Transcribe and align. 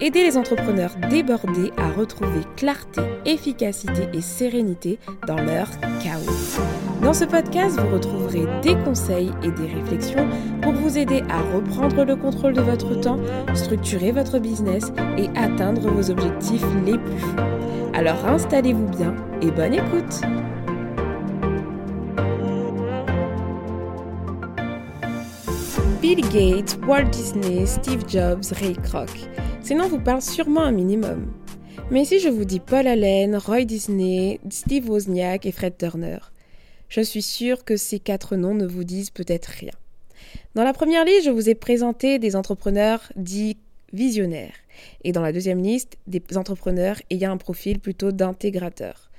Aider 0.00 0.22
les 0.22 0.36
entrepreneurs 0.36 0.94
débordés 1.10 1.72
à 1.76 1.90
retrouver 1.90 2.40
clarté, 2.56 3.02
efficacité 3.24 4.08
et 4.12 4.20
sérénité 4.20 4.98
dans 5.26 5.36
leur 5.36 5.68
chaos. 6.02 6.60
Dans 7.02 7.12
ce 7.12 7.24
podcast, 7.24 7.78
vous 7.78 7.94
retrouverez 7.94 8.46
des 8.62 8.76
conseils 8.76 9.30
et 9.42 9.50
des 9.50 9.66
réflexions 9.66 10.28
pour 10.62 10.72
vous 10.72 10.98
aider 10.98 11.22
à 11.28 11.40
reprendre 11.54 12.04
le 12.04 12.16
contrôle 12.16 12.52
de 12.52 12.60
votre 12.60 12.94
temps, 13.00 13.18
structurer 13.54 14.12
votre 14.12 14.38
business 14.38 14.92
et 15.16 15.28
atteindre 15.38 15.88
vos 15.88 16.10
objectifs 16.10 16.64
les 16.84 16.98
plus 16.98 17.18
fous. 17.18 17.36
Alors 17.94 18.24
installez-vous 18.26 18.88
bien 18.88 19.14
et 19.42 19.50
bonne 19.50 19.74
écoute 19.74 20.20
Bill 26.00 26.22
Gates, 26.32 26.78
Walt 26.86 27.10
Disney, 27.10 27.66
Steve 27.66 28.08
Jobs, 28.08 28.52
Ray 28.52 28.72
Kroc. 28.72 29.10
Ces 29.60 29.74
noms 29.74 29.86
vous 29.86 30.00
parlent 30.00 30.22
sûrement 30.22 30.62
un 30.62 30.72
minimum. 30.72 31.30
Mais 31.90 32.06
si 32.06 32.20
je 32.20 32.30
vous 32.30 32.46
dis 32.46 32.58
Paul 32.58 32.86
Allen, 32.86 33.36
Roy 33.36 33.66
Disney, 33.66 34.40
Steve 34.48 34.88
Wozniak 34.88 35.44
et 35.44 35.52
Fred 35.52 35.76
Turner, 35.76 36.16
je 36.88 37.02
suis 37.02 37.20
sûre 37.20 37.66
que 37.66 37.76
ces 37.76 37.98
quatre 37.98 38.36
noms 38.36 38.54
ne 38.54 38.66
vous 38.66 38.84
disent 38.84 39.10
peut-être 39.10 39.48
rien. 39.48 39.74
Dans 40.54 40.64
la 40.64 40.72
première 40.72 41.04
liste, 41.04 41.26
je 41.26 41.30
vous 41.30 41.50
ai 41.50 41.54
présenté 41.54 42.18
des 42.18 42.34
entrepreneurs 42.34 43.12
dits 43.16 43.58
visionnaires. 43.92 44.54
Et 45.04 45.12
dans 45.12 45.20
la 45.20 45.32
deuxième 45.32 45.62
liste, 45.62 45.98
des 46.06 46.22
entrepreneurs 46.34 46.96
ayant 47.10 47.32
un 47.32 47.36
profil 47.36 47.78
plutôt 47.78 48.10
d'intégrateur. 48.10 49.09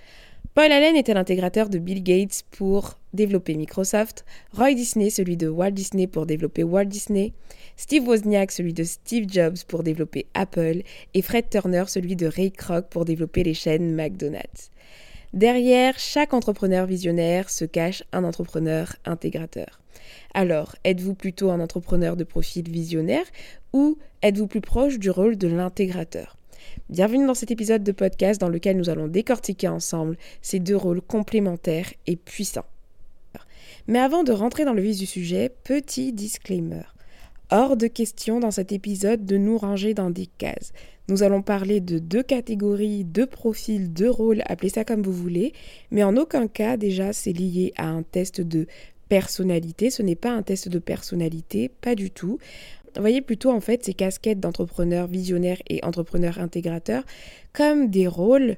Paul 0.54 0.70
Allen 0.70 0.98
était 0.98 1.14
l'intégrateur 1.14 1.70
de 1.70 1.80
Bill 1.80 2.04
Gates 2.04 2.44
pour 2.52 3.00
développer 3.14 3.56
Microsoft, 3.56 4.26
Roy 4.52 4.74
Disney 4.74 5.10
celui 5.10 5.38
de 5.38 5.48
Walt 5.48 5.72
Disney 5.72 6.08
pour 6.08 6.26
développer 6.26 6.66
Walt 6.66 6.86
Disney, 6.86 7.32
Steve 7.78 8.06
Wozniak 8.06 8.52
celui 8.52 8.74
de 8.74 8.84
Steve 8.84 9.30
Jobs 9.30 9.64
pour 9.66 9.82
développer 9.82 10.26
Apple 10.34 10.82
et 11.14 11.22
Fred 11.22 11.50
Turner 11.50 11.86
celui 11.88 12.18
de 12.18 12.28
Ray 12.28 12.52
Kroc 12.52 12.90
pour 12.90 13.06
développer 13.06 13.46
les 13.46 13.54
chaînes 13.54 13.96
McDonald's. 13.96 14.72
Derrière 15.32 15.98
chaque 15.98 16.34
entrepreneur 16.34 16.86
visionnaire 16.86 17.50
se 17.50 17.64
cache 17.64 18.04
un 18.12 18.26
entrepreneur 18.26 18.94
intégrateur. 19.06 19.80
Alors, 20.34 20.76
êtes-vous 20.84 21.14
plutôt 21.14 21.52
un 21.52 21.62
entrepreneur 21.62 22.18
de 22.18 22.26
profil 22.26 22.70
visionnaire 22.70 23.26
ou 23.72 23.98
êtes-vous 24.22 24.48
plus 24.48 24.60
proche 24.60 25.00
du 25.00 25.12
rôle 25.12 25.38
de 25.38 25.48
l'intégrateur? 25.48 26.36
Bienvenue 26.90 27.26
dans 27.26 27.34
cet 27.34 27.52
épisode 27.52 27.84
de 27.84 27.92
podcast 27.92 28.40
dans 28.40 28.50
lequel 28.50 28.78
nous 28.78 28.90
allons 28.90 29.08
décortiquer 29.08 29.68
ensemble 29.68 30.18
ces 30.42 30.60
deux 30.60 30.76
rôles 30.76 31.02
complémentaires 31.02 31.94
et 32.08 32.16
puissants. 32.16 32.66
Mais 33.88 34.00
avant 34.00 34.24
de 34.24 34.32
rentrer 34.32 34.66
dans 34.66 34.74
le 34.74 34.82
vif 34.82 34.98
du 34.98 35.06
sujet, 35.06 35.52
petit 35.64 36.14
disclaimer. 36.14 36.84
Hors 37.50 37.76
de 37.76 37.88
question 37.88 38.40
dans 38.40 38.52
cet 38.52 38.72
épisode 38.72 39.26
de 39.26 39.38
nous 39.38 39.58
ranger 39.58 39.94
dans 39.94 40.10
des 40.10 40.28
cases. 40.28 40.72
Nous 41.10 41.24
allons 41.24 41.42
parler 41.42 41.82
de 41.82 42.00
deux 42.00 42.24
catégories, 42.24 43.04
deux 43.04 43.26
profils, 43.26 43.92
deux 43.92 44.10
rôles, 44.10 44.44
appelez 44.46 44.70
ça 44.70 44.86
comme 44.86 45.02
vous 45.02 45.12
voulez, 45.12 45.52
mais 45.90 46.04
en 46.04 46.16
aucun 46.16 46.48
cas 46.48 46.78
déjà 46.78 47.12
c'est 47.12 47.34
lié 47.34 47.74
à 47.76 47.88
un 47.88 48.04
test 48.04 48.40
de 48.40 48.68
personnalité. 49.10 49.90
Ce 49.90 50.02
n'est 50.02 50.16
pas 50.16 50.32
un 50.32 50.42
test 50.42 50.70
de 50.70 50.80
personnalité, 50.80 51.70
pas 51.82 51.96
du 51.96 52.12
tout. 52.12 52.40
Voyez 53.00 53.22
plutôt 53.22 53.52
en 53.52 53.62
fait 53.62 53.84
ces 53.86 53.94
casquettes 53.94 54.40
d'entrepreneur 54.40 55.08
visionnaire 55.08 55.58
et 55.68 55.84
entrepreneur 55.84 56.40
intégrateur 56.40 57.04
comme 57.54 57.90
des 57.90 58.08
rôles 58.08 58.58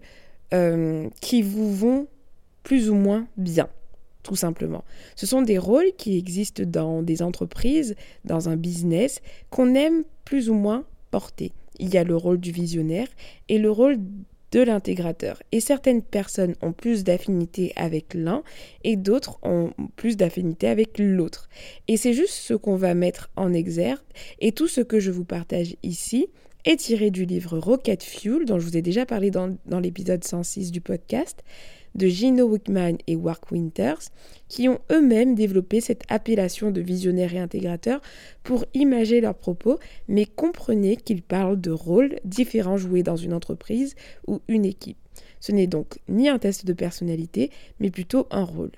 euh, 0.54 1.10
qui 1.22 1.42
vous 1.42 1.74
vont 1.74 2.08
plus 2.64 2.90
ou 2.90 2.96
moins 2.96 3.28
bien 3.38 3.70
tout 4.24 4.36
simplement. 4.38 4.84
Ce 5.16 5.26
sont 5.26 5.42
des 5.42 5.58
rôles 5.58 5.92
qui 5.98 6.18
existent 6.18 6.64
dans 6.66 7.04
des 7.04 7.22
entreprises, 7.22 7.96
dans 8.24 8.50
un 8.50 8.56
business, 8.56 9.22
qu'on 9.50 9.76
aime 9.76 10.04
plus 10.24 10.50
ou 10.50 10.54
moins 10.54 10.86
porter. 11.12 11.52
Il 11.78 11.94
y 11.94 11.98
a 11.98 12.04
le 12.04 12.16
rôle 12.16 12.40
du 12.40 12.52
visionnaire 12.52 13.08
et 13.50 13.60
le 13.60 13.70
rôle 13.70 13.98
de 14.54 14.62
l'intégrateur. 14.62 15.42
Et 15.52 15.60
certaines 15.60 16.04
personnes 16.04 16.56
ont 16.62 16.74
plus 16.74 17.04
d'affinité 17.04 17.74
avec 17.76 18.14
l'un 18.14 18.44
et 18.84 18.96
d'autres 18.96 19.40
ont 19.42 19.72
plus 19.96 20.16
d'affinité 20.16 20.68
avec 20.68 21.00
l'autre. 21.00 21.50
Et 21.88 21.98
c'est 21.98 22.14
juste 22.14 22.36
ce 22.36 22.54
qu'on 22.54 22.76
va 22.76 22.94
mettre 22.94 23.32
en 23.36 23.52
exergue. 23.52 24.00
Et 24.40 24.52
tout 24.52 24.68
ce 24.68 24.82
que 24.82 25.00
je 25.00 25.10
vous 25.10 25.26
partage 25.26 25.76
ici 25.82 26.28
est 26.66 26.78
tiré 26.78 27.10
du 27.10 27.26
livre 27.26 27.58
Rocket 27.58 28.04
Fuel, 28.04 28.46
dont 28.46 28.60
je 28.60 28.66
vous 28.66 28.78
ai 28.78 28.84
déjà 28.84 29.08
parlé 29.08 29.32
dans, 29.32 29.58
dans 29.66 29.80
l'épisode 29.80 30.24
106 30.24 30.72
du 30.72 30.82
podcast 30.82 31.44
de 31.96 32.08
Gino 32.08 32.46
Wickman 32.46 32.98
et 33.08 33.16
Mark 33.16 33.52
Winters, 33.52 34.02
qui 34.48 34.70
ont 34.70 34.80
eux-mêmes 34.92 35.36
développé 35.36 35.82
cette 35.82 36.04
appellation 36.10 36.72
de 36.72 36.82
visionnaire 36.82 37.34
et 37.34 37.40
intégrateur 37.40 38.02
pour 38.44 38.66
imager 38.74 39.22
leurs 39.22 39.36
propos, 39.36 39.80
mais 40.08 40.26
comprenez 40.26 40.98
qu'ils 40.98 41.24
parlent 41.24 41.60
de 41.60 41.72
rôles 41.72 42.20
différents 42.26 42.78
joués 42.78 43.04
dans 43.04 43.18
une 43.18 43.34
entreprise 43.34 43.96
ou 44.28 44.42
une 44.48 44.66
équipe. 44.66 44.98
Ce 45.40 45.52
n'est 45.52 45.68
donc 45.68 46.00
ni 46.08 46.30
un 46.30 46.40
test 46.40 46.66
de 46.66 46.74
personnalité, 46.74 47.52
mais 47.80 47.92
plutôt 47.92 48.28
un 48.32 48.44
rôle. 48.44 48.72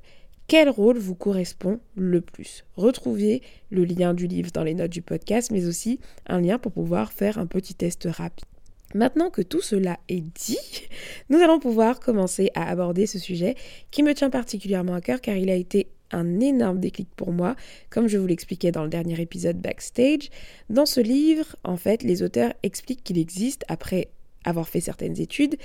Quel 0.48 0.70
rôle 0.70 1.00
vous 1.00 1.16
correspond 1.16 1.80
le 1.96 2.22
plus? 2.22 2.66
Retrouvez 2.76 3.42
le 3.72 3.84
lien 3.84 4.14
du 4.14 4.28
livre 4.28 4.52
dans 4.52 4.64
les 4.64 4.76
notes 4.76 4.92
du 4.92 5.02
podcast, 5.02 5.52
mais 5.52 5.66
aussi 5.66 6.00
un 6.28 6.40
lien 6.40 6.60
pour 6.60 6.72
pouvoir 6.72 7.12
faire 7.12 7.40
un 7.40 7.48
petit 7.48 7.74
test 7.74 8.08
rapide. 8.10 8.46
Maintenant 8.96 9.30
que 9.30 9.42
tout 9.42 9.62
cela 9.62 10.00
est 10.08 10.22
dit, 10.22 10.58
nous 11.30 11.40
allons 11.40 11.60
pouvoir 11.60 12.00
commencer 12.00 12.50
à 12.56 12.70
aborder 12.70 13.08
ce 13.08 13.20
sujet 13.20 13.56
qui 13.92 14.04
me 14.04 14.14
tient 14.14 14.30
particulièrement 14.30 14.96
à 14.96 15.02
cœur 15.02 15.20
car 15.20 15.36
il 15.36 15.50
a 15.50 15.56
été 15.56 15.90
un 16.12 16.40
énorme 16.40 16.80
déclic 16.80 17.10
pour 17.18 17.34
moi, 17.34 17.58
comme 17.90 18.08
je 18.08 18.18
vous 18.18 18.26
l'expliquais 18.26 18.72
dans 18.72 18.84
le 18.84 18.90
dernier 18.90 19.20
épisode 19.20 19.58
backstage. 19.58 20.30
Dans 20.70 20.86
ce 20.86 21.02
livre, 21.02 21.58
en 21.66 21.76
fait, 21.76 22.04
les 22.04 22.24
auteurs 22.24 22.54
expliquent 22.64 23.04
qu'il 23.04 23.18
existe, 23.18 23.66
après 23.68 24.08
avoir 24.46 24.70
fait 24.70 24.80
certaines 24.80 25.20
études, 25.20 25.58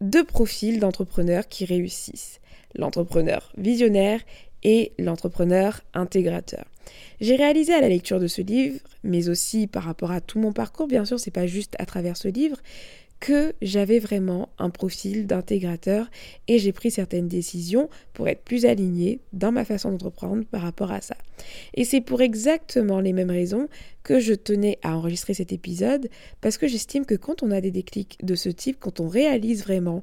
deux 0.00 0.24
profils 0.24 0.80
d'entrepreneurs 0.80 1.46
qui 1.46 1.64
réussissent. 1.64 2.40
L'entrepreneur 2.74 3.52
visionnaire 3.58 4.22
et 4.62 4.92
l'entrepreneur 4.98 5.80
intégrateur. 5.94 6.64
J'ai 7.20 7.36
réalisé 7.36 7.72
à 7.72 7.80
la 7.80 7.88
lecture 7.88 8.20
de 8.20 8.26
ce 8.26 8.42
livre, 8.42 8.80
mais 9.04 9.28
aussi 9.28 9.66
par 9.66 9.84
rapport 9.84 10.10
à 10.10 10.20
tout 10.20 10.38
mon 10.38 10.52
parcours, 10.52 10.86
bien 10.86 11.04
sûr, 11.04 11.20
c'est 11.20 11.30
pas 11.30 11.46
juste 11.46 11.76
à 11.78 11.86
travers 11.86 12.16
ce 12.16 12.28
livre, 12.28 12.56
que 13.20 13.52
j'avais 13.60 13.98
vraiment 13.98 14.48
un 14.58 14.70
profil 14.70 15.26
d'intégrateur 15.26 16.10
et 16.48 16.58
j'ai 16.58 16.72
pris 16.72 16.90
certaines 16.90 17.28
décisions 17.28 17.90
pour 18.14 18.28
être 18.28 18.42
plus 18.42 18.64
alignée 18.64 19.20
dans 19.34 19.52
ma 19.52 19.66
façon 19.66 19.90
d'entreprendre 19.90 20.44
par 20.46 20.62
rapport 20.62 20.90
à 20.90 21.02
ça. 21.02 21.16
Et 21.74 21.84
c'est 21.84 22.00
pour 22.00 22.22
exactement 22.22 22.98
les 22.98 23.12
mêmes 23.12 23.30
raisons 23.30 23.68
que 24.02 24.18
je 24.20 24.32
tenais 24.32 24.78
à 24.82 24.96
enregistrer 24.96 25.34
cet 25.34 25.52
épisode 25.52 26.08
parce 26.40 26.56
que 26.56 26.66
j'estime 26.66 27.04
que 27.04 27.14
quand 27.14 27.42
on 27.42 27.50
a 27.50 27.60
des 27.60 27.70
déclics 27.70 28.18
de 28.22 28.34
ce 28.34 28.48
type, 28.48 28.78
quand 28.80 29.00
on 29.00 29.08
réalise 29.08 29.62
vraiment 29.62 30.02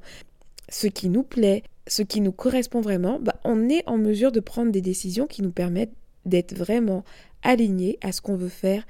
ce 0.70 0.88
qui 0.88 1.10
nous 1.10 1.24
plaît, 1.24 1.64
ce 1.88 2.02
qui 2.02 2.22
nous 2.22 2.32
correspond 2.32 2.82
vraiment, 2.82 3.20
bah, 3.20 3.40
on 3.44 3.70
est 3.70 3.84
en 3.88 3.98
mesure 3.98 4.32
de 4.32 4.40
prendre 4.40 4.72
des 4.72 4.82
décisions 4.82 5.28
qui 5.28 5.42
nous 5.42 5.52
permettent 5.52 5.94
d'être 6.26 6.56
vraiment 6.56 7.04
alignés 7.42 7.98
à 8.02 8.12
ce 8.12 8.22
qu'on 8.22 8.36
veut 8.36 8.50
faire 8.50 8.86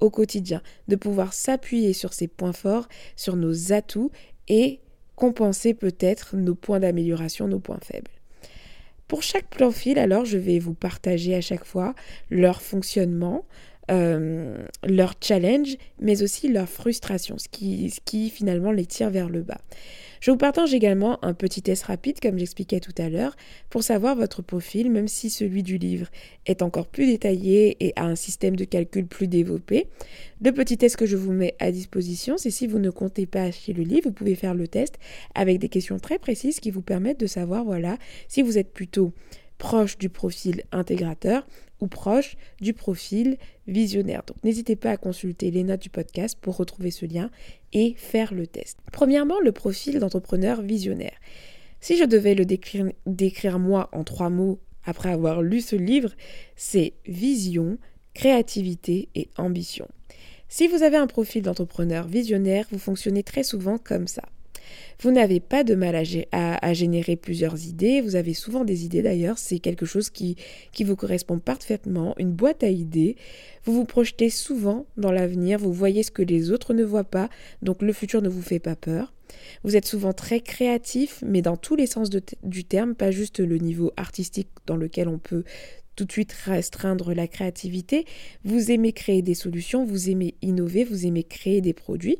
au 0.00 0.10
quotidien, 0.10 0.62
de 0.88 0.96
pouvoir 0.96 1.32
s'appuyer 1.32 1.92
sur 1.92 2.12
ses 2.12 2.28
points 2.28 2.52
forts, 2.52 2.88
sur 3.16 3.36
nos 3.36 3.72
atouts 3.72 4.10
et 4.48 4.80
compenser 5.14 5.74
peut-être 5.74 6.36
nos 6.36 6.54
points 6.54 6.80
d'amélioration, 6.80 7.46
nos 7.46 7.60
points 7.60 7.78
faibles. 7.80 8.10
Pour 9.06 9.22
chaque 9.22 9.48
profil, 9.48 9.98
alors, 9.98 10.24
je 10.24 10.38
vais 10.38 10.58
vous 10.58 10.74
partager 10.74 11.34
à 11.34 11.40
chaque 11.40 11.64
fois 11.64 11.94
leur 12.30 12.62
fonctionnement, 12.62 13.44
euh, 13.90 14.64
leur 14.84 15.14
challenge, 15.20 15.76
mais 15.98 16.22
aussi 16.22 16.48
leur 16.48 16.68
frustration, 16.68 17.36
ce 17.38 17.48
qui, 17.48 18.30
finalement 18.30 18.70
les 18.70 18.86
tire 18.86 19.10
vers 19.10 19.28
le 19.28 19.42
bas. 19.42 19.60
Je 20.20 20.30
vous 20.30 20.36
partage 20.36 20.72
également 20.72 21.18
un 21.24 21.34
petit 21.34 21.62
test 21.62 21.82
rapide, 21.82 22.20
comme 22.20 22.38
j'expliquais 22.38 22.78
tout 22.78 22.94
à 22.96 23.08
l'heure, 23.08 23.34
pour 23.70 23.82
savoir 23.82 24.14
votre 24.14 24.40
profil, 24.40 24.88
même 24.88 25.08
si 25.08 25.30
celui 25.30 25.64
du 25.64 25.78
livre 25.78 26.06
est 26.46 26.62
encore 26.62 26.86
plus 26.86 27.06
détaillé 27.06 27.76
et 27.84 27.92
a 27.96 28.04
un 28.04 28.14
système 28.14 28.54
de 28.54 28.64
calcul 28.64 29.06
plus 29.06 29.26
développé. 29.26 29.88
Le 30.40 30.52
petit 30.52 30.78
test 30.78 30.94
que 30.94 31.06
je 31.06 31.16
vous 31.16 31.32
mets 31.32 31.56
à 31.58 31.72
disposition, 31.72 32.38
c'est 32.38 32.52
si 32.52 32.68
vous 32.68 32.78
ne 32.78 32.90
comptez 32.90 33.26
pas 33.26 33.42
acheter 33.42 33.72
le 33.72 33.82
livre, 33.82 34.04
vous 34.04 34.12
pouvez 34.12 34.36
faire 34.36 34.54
le 34.54 34.68
test 34.68 35.00
avec 35.34 35.58
des 35.58 35.68
questions 35.68 35.98
très 35.98 36.20
précises 36.20 36.60
qui 36.60 36.70
vous 36.70 36.82
permettent 36.82 37.18
de 37.18 37.26
savoir, 37.26 37.64
voilà, 37.64 37.98
si 38.28 38.42
vous 38.42 38.58
êtes 38.58 38.72
plutôt 38.72 39.12
proche 39.62 39.96
du 39.96 40.08
profil 40.08 40.64
intégrateur 40.72 41.46
ou 41.78 41.86
proche 41.86 42.36
du 42.60 42.72
profil 42.72 43.38
visionnaire. 43.68 44.24
Donc 44.26 44.36
n'hésitez 44.42 44.74
pas 44.74 44.90
à 44.90 44.96
consulter 44.96 45.52
les 45.52 45.62
notes 45.62 45.82
du 45.82 45.88
podcast 45.88 46.36
pour 46.40 46.56
retrouver 46.56 46.90
ce 46.90 47.06
lien 47.06 47.30
et 47.72 47.94
faire 47.96 48.34
le 48.34 48.48
test. 48.48 48.78
Premièrement, 48.90 49.38
le 49.38 49.52
profil 49.52 50.00
d'entrepreneur 50.00 50.62
visionnaire. 50.62 51.16
Si 51.80 51.96
je 51.96 52.02
devais 52.02 52.34
le 52.34 52.44
décrire, 52.44 52.90
décrire 53.06 53.60
moi 53.60 53.88
en 53.92 54.02
trois 54.02 54.30
mots 54.30 54.58
après 54.84 55.12
avoir 55.12 55.42
lu 55.42 55.60
ce 55.60 55.76
livre, 55.76 56.10
c'est 56.56 56.94
vision, 57.06 57.78
créativité 58.14 59.10
et 59.14 59.28
ambition. 59.38 59.86
Si 60.48 60.66
vous 60.66 60.82
avez 60.82 60.96
un 60.96 61.06
profil 61.06 61.42
d'entrepreneur 61.42 62.08
visionnaire, 62.08 62.66
vous 62.72 62.80
fonctionnez 62.80 63.22
très 63.22 63.44
souvent 63.44 63.78
comme 63.78 64.08
ça. 64.08 64.24
Vous 65.00 65.10
n'avez 65.10 65.40
pas 65.40 65.64
de 65.64 65.74
mal 65.74 66.00
à, 66.32 66.72
générer 66.72 67.16
plusieurs 67.16 67.66
idées, 67.66 68.00
vous 68.00 68.16
avez 68.16 68.34
souvent 68.34 68.64
des 68.64 68.84
idées 68.84 69.02
d'ailleurs, 69.02 69.38
c'est 69.38 69.58
quelque 69.58 69.86
chose 69.86 70.10
qui, 70.10 70.36
qui 70.72 70.84
vous 70.84 70.96
correspond 70.96 71.38
parfaitement, 71.38 72.14
une 72.18 72.32
boîte 72.32 72.62
à 72.62 72.68
idées. 72.68 73.16
Vous 73.64 73.72
vous 73.72 73.84
projetez 73.84 74.30
souvent 74.30 74.86
dans 74.96 75.12
l'avenir, 75.12 75.58
vous 75.58 75.72
voyez 75.72 76.02
ce 76.02 76.10
que 76.10 76.22
les 76.22 76.50
autres 76.50 76.74
ne 76.74 76.84
voient 76.84 77.04
pas, 77.04 77.28
donc 77.62 77.82
le 77.82 77.92
futur 77.92 78.22
ne 78.22 78.28
vous 78.28 78.42
fait 78.42 78.58
pas 78.58 78.76
peur. 78.76 79.12
Vous 79.64 79.76
êtes 79.76 79.86
souvent 79.86 80.12
très 80.12 80.40
créatif, 80.40 81.22
mais 81.26 81.42
dans 81.42 81.56
tous 81.56 81.76
les 81.76 81.86
sens 81.86 82.10
du 82.42 82.64
terme, 82.64 82.94
pas 82.94 83.10
juste 83.10 83.40
le 83.40 83.58
niveau 83.58 83.92
artistique 83.96 84.48
dans 84.66 84.76
lequel 84.76 85.08
on 85.08 85.18
peut 85.18 85.44
tout 85.96 86.04
de 86.04 86.12
suite 86.12 86.32
restreindre 86.32 87.14
la 87.14 87.26
créativité. 87.26 88.04
Vous 88.44 88.70
aimez 88.70 88.92
créer 88.92 89.22
des 89.22 89.34
solutions, 89.34 89.84
vous 89.84 90.10
aimez 90.10 90.34
innover, 90.42 90.84
vous 90.84 91.06
aimez 91.06 91.22
créer 91.22 91.60
des 91.60 91.72
produits. 91.72 92.18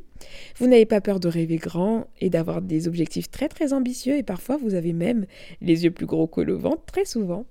Vous 0.57 0.67
n'avez 0.67 0.87
pas 0.87 1.01
peur 1.01 1.21
de 1.21 1.29
rêver 1.29 1.57
grand 1.57 2.07
et 2.21 2.31
d'avoir 2.31 2.63
des 2.63 2.87
objectifs 2.87 3.31
très 3.31 3.49
très 3.49 3.73
ambitieux 3.73 4.17
et 4.17 4.23
parfois 4.23 4.57
vous 4.57 4.75
avez 4.75 4.93
même 4.93 5.27
les 5.61 5.85
yeux 5.85 5.91
plus 5.91 6.07
gros 6.07 6.27
que 6.27 6.41
le 6.41 6.55
ventre, 6.55 6.85
très 6.85 7.05
souvent. 7.05 7.45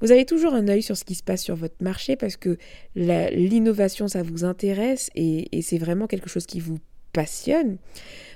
Vous 0.00 0.12
avez 0.12 0.24
toujours 0.24 0.54
un 0.54 0.68
œil 0.68 0.82
sur 0.82 0.96
ce 0.96 1.04
qui 1.04 1.14
se 1.14 1.24
passe 1.24 1.42
sur 1.42 1.56
votre 1.56 1.82
marché 1.82 2.16
parce 2.16 2.36
que 2.36 2.56
l'innovation, 2.94 4.06
ça 4.06 4.22
vous 4.22 4.44
intéresse 4.44 5.10
et, 5.14 5.56
et 5.56 5.62
c'est 5.62 5.78
vraiment 5.78 6.06
quelque 6.06 6.28
chose 6.28 6.46
qui 6.46 6.60
vous 6.60 6.78
passionne. 7.12 7.78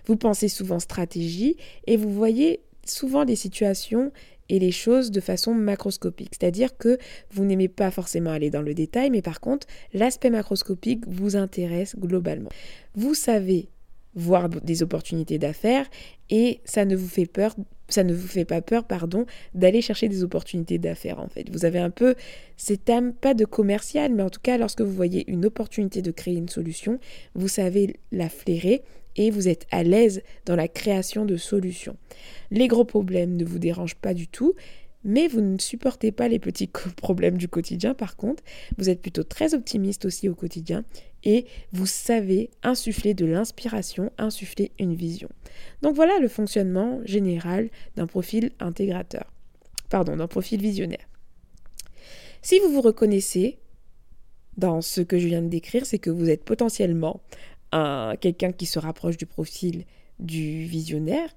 Vous 0.07 0.17
pensez 0.17 0.49
souvent 0.49 0.81
stratégie 0.81 1.57
et 1.87 1.97
vous 1.97 2.13
voyez 2.13 2.61
souvent 2.85 3.23
les 3.23 3.37
situations 3.37 4.13
et 4.49 4.59
les 4.59 4.73
choses 4.73 5.11
de 5.11 5.21
façon 5.21 5.55
macroscopique. 5.55 6.35
C'est-à-dire 6.39 6.77
que 6.77 6.99
vous 7.31 7.45
n'aimez 7.45 7.69
pas 7.69 7.91
forcément 7.91 8.31
aller 8.31 8.51
dans 8.51 8.63
le 8.63 8.75
détail, 8.75 9.11
mais 9.11 9.23
par 9.23 9.41
contre, 9.41 9.67
l'aspect 9.93 10.31
macroscopique 10.31 11.05
vous 11.07 11.37
intéresse 11.37 11.97
globalement. 11.97 12.51
Vous 12.95 13.15
savez 13.15 13.69
voir 14.15 14.49
des 14.49 14.83
opportunités 14.83 15.39
d'affaires 15.39 15.87
et 16.29 16.61
ça 16.65 16.85
ne 16.85 16.97
vous 16.97 17.09
fait 17.09 17.27
peur 17.27 17.55
ça 17.89 18.05
ne 18.05 18.15
vous 18.15 18.27
fait 18.27 18.45
pas 18.45 18.63
peur 18.63 18.85
pardon 18.85 19.27
d'aller 19.55 19.81
chercher 19.81 20.09
des 20.09 20.23
opportunités 20.23 20.79
d'affaires 20.79 21.19
en 21.19 21.29
fait 21.29 21.49
vous 21.51 21.65
avez 21.65 21.79
un 21.79 21.91
peu 21.91 22.15
cette 22.57 22.89
âme 22.91 23.13
pas 23.15 23.35
de 23.35 23.45
commercial 23.45 24.13
mais 24.13 24.23
en 24.23 24.31
tout 24.31 24.41
cas 24.43 24.59
lorsque 24.59 24.83
vous 24.83 24.93
voyez 24.93 25.31
une 25.31 25.47
opportunité 25.47 26.03
de 26.03 26.11
créer 26.11 26.35
une 26.35 26.49
solution 26.49 26.99
vous 27.35 27.49
savez 27.49 27.97
la 28.11 28.29
flairer 28.29 28.83
et 29.17 29.31
vous 29.31 29.49
êtes 29.49 29.67
à 29.71 29.83
l'aise 29.83 30.23
dans 30.47 30.57
la 30.57 30.69
création 30.69 31.25
de 31.25 31.37
solutions. 31.37 31.97
Les 32.51 32.69
gros 32.69 32.85
problèmes 32.85 33.37
ne 33.37 33.45
vous 33.45 33.59
dérangent 33.59 33.97
pas 33.97 34.15
du 34.15 34.29
tout, 34.29 34.55
mais 35.05 35.27
vous 35.27 35.41
ne 35.41 35.59
supportez 35.59 36.13
pas 36.13 36.29
les 36.29 36.39
petits 36.39 36.67
problèmes 36.97 37.37
du 37.37 37.49
quotidien 37.49 37.95
par 37.95 38.17
contre. 38.17 38.43
Vous 38.79 38.89
êtes 38.89 39.01
plutôt 39.01 39.25
très 39.25 39.55
optimiste 39.55 40.05
aussi 40.05 40.29
au 40.29 40.35
quotidien 40.35 40.85
et 41.25 41.47
vous 41.73 41.87
savez 41.87 42.51
insuffler 42.63 43.15
de 43.15 43.27
l'inspiration, 43.27 44.11
insuffler 44.19 44.73
une 44.79 44.95
vision. 44.95 45.29
Donc 45.83 45.95
voilà 45.95 46.19
le 46.19 46.29
fonctionnement 46.29 47.01
général 47.05 47.71
d'un 47.97 48.07
profil 48.07 48.51
intégrateur. 48.61 49.33
Pardon, 49.89 50.17
d'un 50.17 50.29
profil 50.29 50.61
visionnaire. 50.61 51.07
Si 52.41 52.59
vous 52.59 52.73
vous 52.73 52.81
reconnaissez 52.81 53.59
dans 54.57 54.81
ce 54.81 55.01
que 55.01 55.19
je 55.19 55.29
viens 55.29 55.43
de 55.43 55.49
décrire, 55.49 55.87
c'est 55.87 55.99
que 55.99 56.11
vous 56.11 56.29
êtes 56.29 56.45
potentiellement 56.45 57.23
quelqu'un 58.21 58.53
qui 58.53 58.67
se 58.67 58.79
rapproche 58.79 59.17
du 59.17 59.27
profil 59.27 59.85
du 60.19 60.65
visionnaire. 60.65 61.31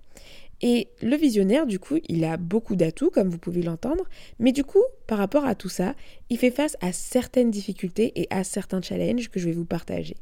Et 0.61 0.87
le 1.01 1.15
visionnaire, 1.17 1.65
du 1.65 1.79
coup, 1.79 1.97
il 2.07 2.23
a 2.23 2.37
beaucoup 2.37 2.75
d'atouts, 2.75 3.09
comme 3.09 3.29
vous 3.29 3.37
pouvez 3.37 3.61
l'entendre, 3.61 4.05
mais 4.39 4.51
du 4.53 4.63
coup, 4.63 4.83
par 5.05 5.17
rapport 5.17 5.45
à 5.45 5.53
tout 5.53 5.69
ça, 5.69 5.95
il 6.29 6.37
fait 6.37 6.51
face 6.51 6.77
à 6.81 6.93
certaines 6.93 7.51
difficultés 7.51 8.13
et 8.15 8.27
à 8.29 8.43
certains 8.43 8.81
challenges 8.81 9.29
que 9.29 9.39
je 9.39 9.45
vais 9.45 9.51
vous 9.51 9.65
partager. 9.65 10.15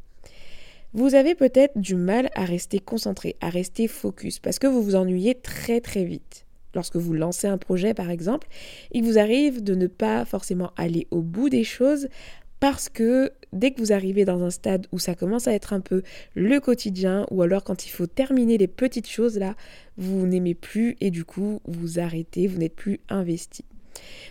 Vous 0.93 1.15
avez 1.15 1.35
peut-être 1.35 1.77
du 1.77 1.95
mal 1.95 2.29
à 2.35 2.45
rester 2.45 2.79
concentré, 2.79 3.35
à 3.41 3.49
rester 3.49 3.87
focus, 3.87 4.39
parce 4.39 4.59
que 4.59 4.67
vous 4.67 4.81
vous 4.81 4.95
ennuyez 4.95 5.35
très 5.35 5.81
très 5.81 6.03
vite. 6.03 6.45
Lorsque 6.75 6.95
vous 6.95 7.13
lancez 7.13 7.47
un 7.47 7.59
projet, 7.59 7.93
par 7.93 8.09
exemple, 8.09 8.47
il 8.91 9.03
vous 9.03 9.19
arrive 9.19 9.63
de 9.63 9.75
ne 9.75 9.85
pas 9.85 10.25
forcément 10.25 10.71
aller 10.75 11.07
au 11.11 11.21
bout 11.21 11.49
des 11.49 11.63
choses 11.63 12.07
parce 12.63 12.87
que 12.87 13.33
dès 13.51 13.71
que 13.71 13.81
vous 13.81 13.91
arrivez 13.91 14.23
dans 14.23 14.41
un 14.41 14.49
stade 14.49 14.87
où 14.93 14.97
ça 14.97 15.15
commence 15.15 15.49
à 15.49 15.53
être 15.53 15.73
un 15.73 15.81
peu 15.81 16.01
le 16.33 16.61
quotidien, 16.61 17.25
ou 17.29 17.41
alors 17.41 17.65
quand 17.65 17.85
il 17.85 17.89
faut 17.89 18.07
terminer 18.07 18.57
les 18.57 18.69
petites 18.69 19.09
choses 19.09 19.37
là, 19.37 19.57
vous 19.97 20.25
n'aimez 20.25 20.53
plus 20.53 20.95
et 21.01 21.11
du 21.11 21.25
coup 21.25 21.59
vous 21.65 21.99
arrêtez, 21.99 22.47
vous 22.47 22.59
n'êtes 22.59 22.73
plus 22.77 23.01
investi. 23.09 23.65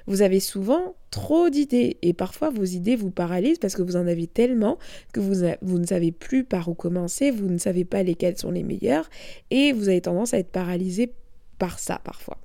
Vous 0.07 0.23
avez 0.23 0.41
souvent 0.41 0.95
trop 1.11 1.51
d'idées 1.51 1.99
et 2.01 2.15
parfois 2.15 2.49
vos 2.49 2.65
idées 2.65 2.97
vous 2.97 3.11
paralysent 3.11 3.59
parce 3.59 3.77
que 3.77 3.83
vous 3.83 3.97
en 3.97 4.07
avez 4.07 4.27
tellement 4.27 4.79
que 5.13 5.21
vous, 5.21 5.47
vous 5.61 5.79
ne 5.79 5.85
savez 5.85 6.11
plus 6.11 6.43
par 6.43 6.69
où 6.69 6.75
commencer, 6.75 7.31
vous 7.31 7.51
ne 7.51 7.59
savez 7.59 7.85
pas 7.85 8.03
lesquelles 8.03 8.39
sont 8.39 8.51
les 8.51 8.63
meilleures 8.63 9.11
et 9.51 9.73
vous 9.73 9.91
avez 9.91 10.01
tendance 10.01 10.33
à 10.33 10.39
être 10.39 10.53
paralysé 10.53 11.13
par 11.59 11.79
ça 11.79 12.01
parfois. 12.03 12.39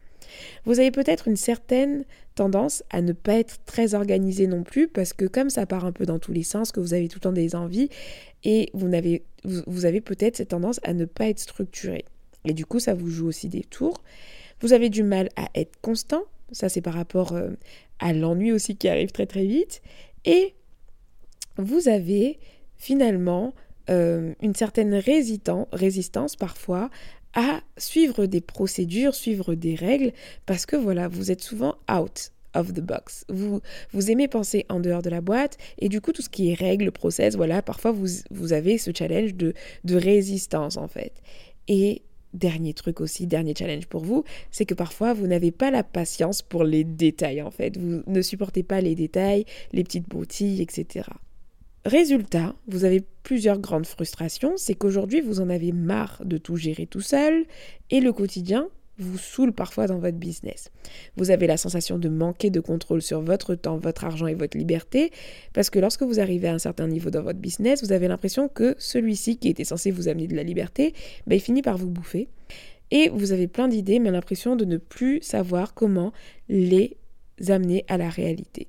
Vous 0.65 0.81
avez 0.81 0.91
peut-être 0.91 1.29
une 1.29 1.37
certaine 1.37 2.03
tendance 2.37 2.83
à 2.89 3.01
ne 3.01 3.11
pas 3.11 3.33
être 3.33 3.59
très 3.65 3.93
organisé 3.93 4.47
non 4.47 4.63
plus 4.63 4.87
parce 4.87 5.11
que 5.11 5.25
comme 5.25 5.49
ça 5.49 5.65
part 5.65 5.85
un 5.85 5.91
peu 5.91 6.05
dans 6.05 6.19
tous 6.19 6.31
les 6.31 6.43
sens, 6.43 6.71
que 6.71 6.79
vous 6.79 6.93
avez 6.93 7.07
tout 7.07 7.17
le 7.17 7.21
temps 7.21 7.33
des 7.33 7.55
envies 7.55 7.89
et 8.43 8.69
vous 8.73 8.85
avez, 8.85 10.01
peut-être 10.01 10.37
cette 10.37 10.49
tendance 10.49 10.79
à 10.83 10.93
ne 10.93 11.05
pas 11.05 11.27
être 11.27 11.39
structuré. 11.39 12.05
Et 12.45 12.53
du 12.53 12.65
coup, 12.65 12.79
ça 12.79 12.93
vous 12.93 13.09
joue 13.09 13.27
aussi 13.27 13.49
des 13.49 13.63
tours. 13.63 14.01
Vous 14.61 14.73
avez 14.73 14.89
du 14.89 15.03
mal 15.03 15.29
à 15.35 15.49
être 15.55 15.75
constant. 15.81 16.23
Ça, 16.51 16.69
c'est 16.69 16.81
par 16.81 16.93
rapport 16.93 17.33
euh, 17.33 17.49
à 17.99 18.13
l'ennui 18.13 18.51
aussi 18.51 18.77
qui 18.77 18.87
arrive 18.87 19.11
très 19.11 19.25
très 19.25 19.45
vite. 19.45 19.81
Et 20.23 20.53
vous 21.57 21.89
avez 21.89 22.39
finalement 22.77 23.53
euh, 23.89 24.33
une 24.41 24.55
certaine 24.55 24.93
résistance 24.93 26.35
parfois 26.35 26.89
à 27.37 27.61
suivre 27.77 28.25
des 28.25 28.41
procédures, 28.41 29.15
suivre 29.15 29.53
des 29.53 29.75
règles, 29.75 30.11
parce 30.47 30.65
que 30.65 30.75
voilà, 30.75 31.07
vous 31.07 31.31
êtes 31.31 31.43
souvent 31.43 31.75
out 31.89 32.31
of 32.55 32.73
the 32.73 32.81
box. 32.81 33.25
Vous, 33.29 33.61
vous 33.93 34.11
aimez 34.11 34.27
penser 34.27 34.65
en 34.69 34.79
dehors 34.79 35.03
de 35.03 35.11
la 35.11 35.21
boîte, 35.21 35.57
et 35.77 35.87
du 35.87 36.01
coup, 36.01 36.11
tout 36.11 36.23
ce 36.23 36.29
qui 36.29 36.49
est 36.49 36.55
règles, 36.55 36.91
process, 36.91 37.35
voilà, 37.35 37.61
parfois 37.61 37.91
vous, 37.91 38.07
vous 38.31 38.53
avez 38.53 38.79
ce 38.79 38.89
challenge 38.91 39.35
de, 39.35 39.53
de 39.83 39.95
résistance, 39.95 40.77
en 40.77 40.87
fait. 40.87 41.13
Et 41.67 42.01
dernier 42.33 42.73
truc 42.73 43.01
aussi, 43.01 43.27
dernier 43.27 43.53
challenge 43.55 43.85
pour 43.85 44.03
vous, 44.03 44.23
c'est 44.49 44.65
que 44.65 44.73
parfois 44.73 45.13
vous 45.13 45.27
n'avez 45.27 45.51
pas 45.51 45.69
la 45.69 45.83
patience 45.83 46.41
pour 46.41 46.63
les 46.63 46.83
détails 46.83 47.41
en 47.41 47.51
fait. 47.51 47.77
Vous 47.77 48.03
ne 48.05 48.21
supportez 48.21 48.63
pas 48.63 48.81
les 48.81 48.95
détails, 48.95 49.45
les 49.71 49.83
petites 49.83 50.07
broutilles, 50.07 50.61
etc. 50.61 51.09
Résultat, 51.87 52.53
vous 52.67 52.83
avez 52.83 53.01
plusieurs 53.23 53.59
grandes 53.59 53.85
frustrations, 53.85 54.55
c'est 54.57 54.73
qu'aujourd'hui 54.73 55.21
vous 55.21 55.39
en 55.39 55.49
avez 55.49 55.71
marre 55.71 56.21
de 56.25 56.37
tout 56.37 56.57
gérer 56.57 56.85
tout 56.85 56.99
seul 56.99 57.45
et 57.91 58.01
le 58.01 58.11
quotidien 58.11 58.67
vous 58.97 59.17
saoule 59.17 59.53
parfois 59.53 59.87
dans 59.87 59.97
votre 59.97 60.17
business. 60.17 60.69
Vous 61.15 61.31
avez 61.31 61.47
la 61.47 61.55
sensation 61.55 61.97
de 61.97 62.09
manquer 62.09 62.49
de 62.49 62.59
contrôle 62.59 63.01
sur 63.01 63.21
votre 63.21 63.55
temps, 63.55 63.77
votre 63.77 64.03
argent 64.03 64.27
et 64.27 64.33
votre 64.33 64.57
liberté 64.57 65.13
parce 65.53 65.69
que 65.69 65.79
lorsque 65.79 66.03
vous 66.03 66.19
arrivez 66.19 66.49
à 66.49 66.55
un 66.55 66.59
certain 66.59 66.89
niveau 66.89 67.09
dans 67.09 67.23
votre 67.23 67.39
business, 67.39 67.81
vous 67.81 67.93
avez 67.93 68.09
l'impression 68.09 68.49
que 68.49 68.75
celui-ci 68.77 69.37
qui 69.37 69.47
était 69.47 69.63
censé 69.63 69.89
vous 69.89 70.09
amener 70.09 70.27
de 70.27 70.35
la 70.35 70.43
liberté, 70.43 70.93
ben, 71.25 71.35
il 71.35 71.41
finit 71.41 71.61
par 71.61 71.77
vous 71.77 71.89
bouffer. 71.89 72.27
Et 72.91 73.07
vous 73.07 73.31
avez 73.31 73.47
plein 73.47 73.69
d'idées 73.69 73.99
mais 73.99 74.11
l'impression 74.11 74.57
de 74.57 74.65
ne 74.65 74.75
plus 74.75 75.21
savoir 75.21 75.73
comment 75.73 76.11
les 76.49 76.97
amener 77.47 77.85
à 77.87 77.97
la 77.97 78.09
réalité 78.09 78.67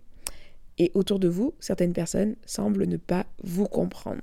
et 0.78 0.90
autour 0.94 1.18
de 1.18 1.28
vous, 1.28 1.54
certaines 1.60 1.92
personnes 1.92 2.36
semblent 2.46 2.86
ne 2.86 2.96
pas 2.96 3.26
vous 3.42 3.66
comprendre. 3.66 4.22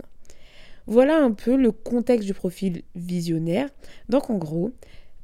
Voilà 0.87 1.17
un 1.17 1.31
peu 1.31 1.55
le 1.55 1.71
contexte 1.71 2.27
du 2.27 2.33
profil 2.33 2.83
visionnaire. 2.95 3.69
Donc 4.07 4.29
en 4.29 4.37
gros, 4.37 4.71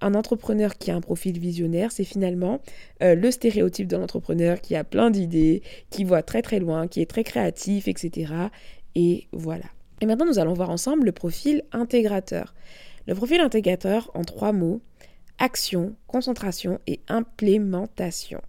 un 0.01 0.15
entrepreneur 0.15 0.77
qui 0.77 0.89
a 0.89 0.95
un 0.95 1.01
profil 1.01 1.39
visionnaire, 1.39 1.91
c'est 1.91 2.03
finalement 2.03 2.59
euh, 3.03 3.13
le 3.15 3.29
stéréotype 3.29 3.87
de 3.87 3.95
l'entrepreneur 3.95 4.59
qui 4.59 4.75
a 4.75 4.83
plein 4.83 5.11
d'idées, 5.11 5.61
qui 5.91 6.03
voit 6.03 6.23
très 6.23 6.41
très 6.41 6.59
loin, 6.59 6.87
qui 6.87 7.01
est 7.01 7.09
très 7.09 7.23
créatif, 7.23 7.87
etc. 7.87 8.33
Et 8.95 9.27
voilà. 9.31 9.65
Et 10.01 10.07
maintenant, 10.07 10.25
nous 10.25 10.39
allons 10.39 10.53
voir 10.53 10.71
ensemble 10.71 11.05
le 11.05 11.11
profil 11.11 11.61
intégrateur. 11.71 12.55
Le 13.07 13.13
profil 13.13 13.39
intégrateur 13.39 14.09
en 14.15 14.23
trois 14.23 14.51
mots, 14.51 14.81
action, 15.37 15.95
concentration 16.07 16.79
et 16.87 16.99
implémentation. 17.07 18.41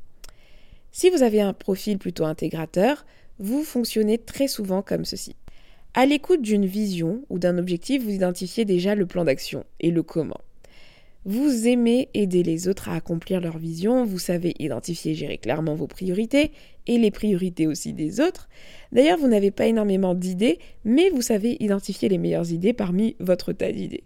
Si 0.93 1.09
vous 1.09 1.23
avez 1.23 1.41
un 1.41 1.55
profil 1.55 1.99
plutôt 1.99 2.27
intégrateur, 2.27 3.07
vous 3.39 3.65
fonctionnez 3.65 4.19
très 4.19 4.47
souvent 4.47 4.83
comme 4.83 5.07
ceci. 5.07 5.35
À 5.95 6.05
l'écoute 6.05 6.43
d'une 6.43 6.67
vision 6.67 7.25
ou 7.31 7.39
d'un 7.39 7.57
objectif, 7.57 8.03
vous 8.03 8.11
identifiez 8.11 8.67
déjà 8.67 8.95
le 8.95 9.07
plan 9.07 9.25
d'action 9.25 9.65
et 9.81 9.91
le 9.91 10.03
comment. 10.03 10.41
Vous 11.25 11.67
aimez 11.67 12.09
aider 12.13 12.43
les 12.43 12.69
autres 12.69 12.91
à 12.91 12.95
accomplir 12.95 13.41
leur 13.41 13.57
vision, 13.57 14.05
vous 14.05 14.19
savez 14.19 14.55
identifier 14.59 15.13
et 15.13 15.15
gérer 15.15 15.39
clairement 15.39 15.75
vos 15.75 15.87
priorités 15.87 16.51
et 16.87 16.99
les 16.99 17.11
priorités 17.11 17.67
aussi 17.67 17.95
des 17.95 18.21
autres. 18.21 18.49
D'ailleurs, 18.91 19.19
vous 19.19 19.29
n'avez 19.29 19.51
pas 19.51 19.67
énormément 19.67 20.15
d'idées, 20.15 20.59
mais 20.85 21.09
vous 21.11 21.23
savez 21.23 21.57
identifier 21.61 22.09
les 22.11 22.19
meilleures 22.19 22.51
idées 22.51 22.73
parmi 22.73 23.17
votre 23.19 23.53
tas 23.53 23.73
d'idées. 23.73 24.05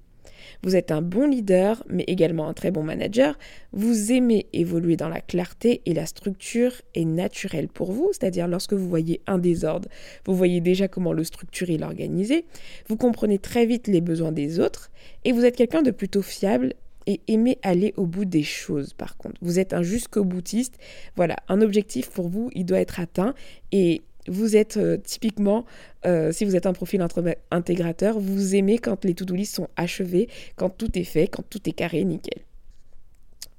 Vous 0.63 0.77
êtes 0.77 0.91
un 0.91 1.03
bon 1.03 1.29
leader, 1.29 1.83
mais 1.89 2.05
également 2.07 2.49
un 2.49 2.55
très 2.55 2.71
bon 2.71 2.83
manager. 2.83 3.39
Vous 3.73 4.13
aimez 4.13 4.47
évoluer 4.53 4.97
dans 4.97 5.09
la 5.09 5.21
clarté 5.21 5.83
et 5.87 5.95
la 5.95 6.07
structure 6.07 6.73
est 6.95 7.05
naturelle 7.05 7.69
pour 7.69 7.93
vous, 7.93 8.11
c'est-à-dire 8.13 8.49
lorsque 8.49 8.73
vous 8.73 8.89
voyez 8.89 9.21
un 9.27 9.39
désordre, 9.39 9.89
vous 10.25 10.35
voyez 10.35 10.61
déjà 10.61 10.89
comment 10.89 11.13
le 11.13 11.25
structurer 11.25 11.75
et 11.75 11.79
l'organiser. 11.79 12.47
Vous 12.89 12.97
comprenez 12.97 13.39
très 13.39 13.67
vite 13.67 13.87
les 13.89 14.01
besoins 14.01 14.33
des 14.33 14.61
autres 14.61 14.91
et 15.25 15.33
vous 15.33 15.45
êtes 15.45 15.57
quelqu'un 15.57 15.83
de 15.83 15.91
plutôt 15.91 16.23
fiable 16.23 16.75
et 17.07 17.21
aimez 17.29 17.59
aller 17.63 17.95
au 17.97 18.07
bout 18.07 18.25
des 18.25 18.43
choses 18.43 18.93
par 18.93 19.17
contre. 19.17 19.37
Vous 19.41 19.59
êtes 19.59 19.73
un 19.73 19.83
jusqu'au 19.83 20.25
boutiste. 20.25 20.77
Voilà, 21.15 21.37
un 21.49 21.61
objectif 21.61 22.11
pour 22.11 22.29
vous, 22.29 22.51
il 22.55 22.65
doit 22.65 22.81
être 22.81 23.01
atteint 23.01 23.35
et 23.73 24.03
vous 24.29 24.57
êtes 24.57 24.77
euh, 24.77 24.97
typiquement, 24.97 25.65
euh, 26.05 26.33
si 26.33 26.45
vous 26.45 26.57
êtes 26.57 26.67
un 26.67 26.73
profil 26.73 27.05
intégrateur, 27.51 28.19
vous 28.19 28.55
aimez 28.55 28.79
quand 28.79 29.05
les 29.05 29.15
to-do 29.15 29.35
list 29.35 29.55
sont 29.55 29.69
achevés, 29.77 30.29
quand 30.57 30.71
tout 30.71 30.99
est 30.99 31.05
fait, 31.05 31.29
quand 31.29 31.45
tout 31.49 31.69
est 31.69 31.73
carré, 31.73 32.05
nickel. 32.05 32.43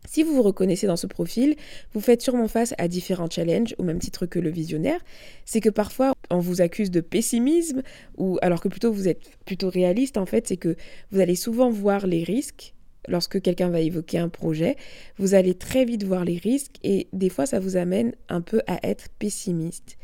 Si 0.08 0.24
vous 0.24 0.34
vous 0.34 0.42
reconnaissez 0.42 0.88
dans 0.88 0.96
ce 0.96 1.06
profil, 1.06 1.56
vous 1.94 2.00
faites 2.00 2.22
sûrement 2.22 2.48
face 2.48 2.74
à 2.78 2.88
différents 2.88 3.30
challenges, 3.30 3.76
au 3.78 3.84
même 3.84 4.00
titre 4.00 4.26
que 4.26 4.40
le 4.40 4.50
visionnaire. 4.50 5.02
C'est 5.44 5.60
que 5.60 5.70
parfois, 5.70 6.14
on 6.30 6.40
vous 6.40 6.62
accuse 6.62 6.92
de 6.92 7.02
pessimisme, 7.02 7.84
ou 8.18 8.40
alors 8.42 8.62
que 8.62 8.70
plutôt 8.70 8.94
vous 8.94 9.10
êtes 9.10 9.20
plutôt 9.46 9.70
réaliste, 9.70 10.18
en 10.18 10.26
fait, 10.26 10.48
c'est 10.48 10.56
que 10.56 10.78
vous 11.12 11.20
allez 11.20 11.36
souvent 11.36 11.70
voir 11.70 12.08
les 12.08 12.24
risques. 12.24 12.74
Lorsque 13.10 13.42
quelqu'un 13.42 13.70
va 13.70 13.82
évoquer 13.82 14.18
un 14.18 14.30
projet, 14.30 14.76
vous 15.18 15.34
allez 15.34 15.54
très 15.54 15.86
vite 15.86 16.04
voir 16.04 16.26
les 16.26 16.38
risques 16.38 16.76
et 16.84 17.08
des 17.14 17.30
fois 17.30 17.46
ça 17.46 17.58
vous 17.58 17.78
amène 17.78 18.14
un 18.28 18.42
peu 18.42 18.62
à 18.68 18.86
être 18.86 19.08
pessimiste. 19.18 19.98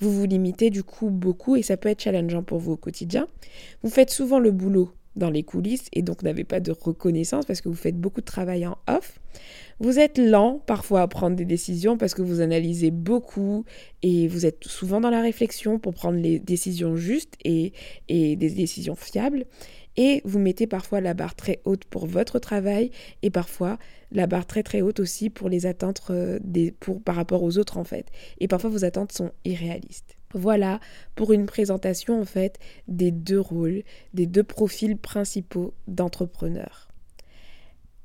Vous 0.00 0.12
vous 0.12 0.26
limitez 0.26 0.70
du 0.70 0.82
coup 0.82 1.10
beaucoup 1.10 1.56
et 1.56 1.62
ça 1.62 1.76
peut 1.76 1.88
être 1.88 2.02
challengeant 2.02 2.42
pour 2.42 2.58
vous 2.58 2.72
au 2.72 2.76
quotidien. 2.76 3.26
Vous 3.82 3.90
faites 3.90 4.10
souvent 4.10 4.38
le 4.38 4.50
boulot 4.50 4.90
dans 5.16 5.30
les 5.30 5.42
coulisses 5.42 5.88
et 5.92 6.02
donc 6.02 6.22
n'avez 6.22 6.44
pas 6.44 6.60
de 6.60 6.72
reconnaissance 6.72 7.46
parce 7.46 7.60
que 7.60 7.68
vous 7.68 7.74
faites 7.74 7.98
beaucoup 7.98 8.20
de 8.20 8.26
travail 8.26 8.66
en 8.66 8.76
off. 8.86 9.18
Vous 9.80 9.98
êtes 9.98 10.18
lent 10.18 10.62
parfois 10.66 11.02
à 11.02 11.08
prendre 11.08 11.36
des 11.36 11.44
décisions 11.44 11.96
parce 11.96 12.14
que 12.14 12.22
vous 12.22 12.40
analysez 12.40 12.90
beaucoup 12.90 13.64
et 14.02 14.28
vous 14.28 14.46
êtes 14.46 14.64
souvent 14.64 15.00
dans 15.00 15.10
la 15.10 15.20
réflexion 15.20 15.78
pour 15.78 15.94
prendre 15.94 16.18
les 16.18 16.38
décisions 16.38 16.96
justes 16.96 17.34
et, 17.44 17.72
et 18.08 18.36
des 18.36 18.50
décisions 18.50 18.94
fiables. 18.94 19.46
Et 19.96 20.20
vous 20.24 20.38
mettez 20.38 20.66
parfois 20.66 21.00
la 21.00 21.14
barre 21.14 21.34
très 21.34 21.60
haute 21.64 21.84
pour 21.84 22.06
votre 22.06 22.38
travail 22.38 22.90
et 23.22 23.30
parfois 23.30 23.78
la 24.12 24.26
barre 24.26 24.46
très 24.46 24.62
très 24.62 24.80
haute 24.80 25.00
aussi 25.00 25.30
pour 25.30 25.48
les 25.48 25.66
attentes 25.66 26.02
euh, 26.10 26.38
des, 26.42 26.72
pour, 26.72 27.02
par 27.02 27.16
rapport 27.16 27.42
aux 27.42 27.58
autres 27.58 27.78
en 27.78 27.84
fait. 27.84 28.06
Et 28.38 28.48
parfois 28.48 28.70
vos 28.70 28.84
attentes 28.84 29.12
sont 29.12 29.32
irréalistes. 29.44 30.16
Voilà 30.34 30.80
pour 31.14 31.32
une 31.32 31.46
présentation 31.46 32.20
en 32.20 32.24
fait 32.24 32.58
des 32.88 33.10
deux 33.10 33.40
rôles, 33.40 33.82
des 34.14 34.26
deux 34.26 34.42
profils 34.42 34.96
principaux 34.96 35.74
d'entrepreneurs. 35.88 36.88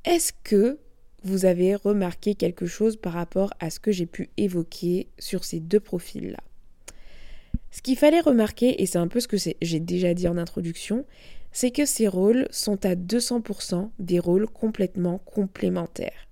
Est-ce 0.06 0.34
que 0.44 0.80
vous 1.24 1.46
avez 1.46 1.76
remarqué 1.76 2.34
quelque 2.34 2.66
chose 2.66 2.98
par 2.98 3.14
rapport 3.14 3.54
à 3.60 3.70
ce 3.70 3.80
que 3.80 3.92
j'ai 3.92 4.08
pu 4.08 4.30
évoquer 4.38 5.10
sur 5.20 5.44
ces 5.44 5.60
deux 5.60 5.80
profils-là? 5.80 6.40
Ce 7.70 7.82
qu'il 7.82 7.96
fallait 7.96 8.20
remarquer, 8.20 8.82
et 8.82 8.86
c'est 8.86 8.98
un 8.98 9.08
peu 9.08 9.20
ce 9.20 9.28
que 9.28 9.38
j'ai 9.62 9.80
déjà 9.80 10.14
dit 10.14 10.28
en 10.28 10.38
introduction, 10.38 11.06
c'est 11.52 11.72
que 11.72 11.86
ces 11.86 12.08
rôles 12.08 12.48
sont 12.52 12.86
à 12.86 12.96
200% 12.96 13.90
des 14.00 14.20
rôles 14.20 14.48
complètement 14.48 15.20
complémentaires. 15.20 16.28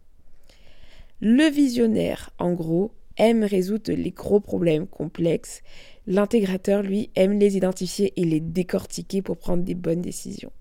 Le 1.21 1.49
visionnaire, 1.49 2.29
en 2.39 2.53
gros, 2.53 2.91
aime 3.17 3.43
résoudre 3.43 3.91
les 3.91 4.11
gros 4.11 4.39
problèmes 4.39 4.87
complexes. 4.87 5.61
L'intégrateur, 6.07 6.81
lui, 6.81 7.09
aime 7.15 7.37
les 7.37 7.57
identifier 7.57 8.13
et 8.15 8.23
les 8.23 8.39
décortiquer 8.39 9.21
pour 9.21 9.37
prendre 9.37 9.63
des 9.63 9.75
bonnes 9.75 10.01
décisions. 10.01 10.51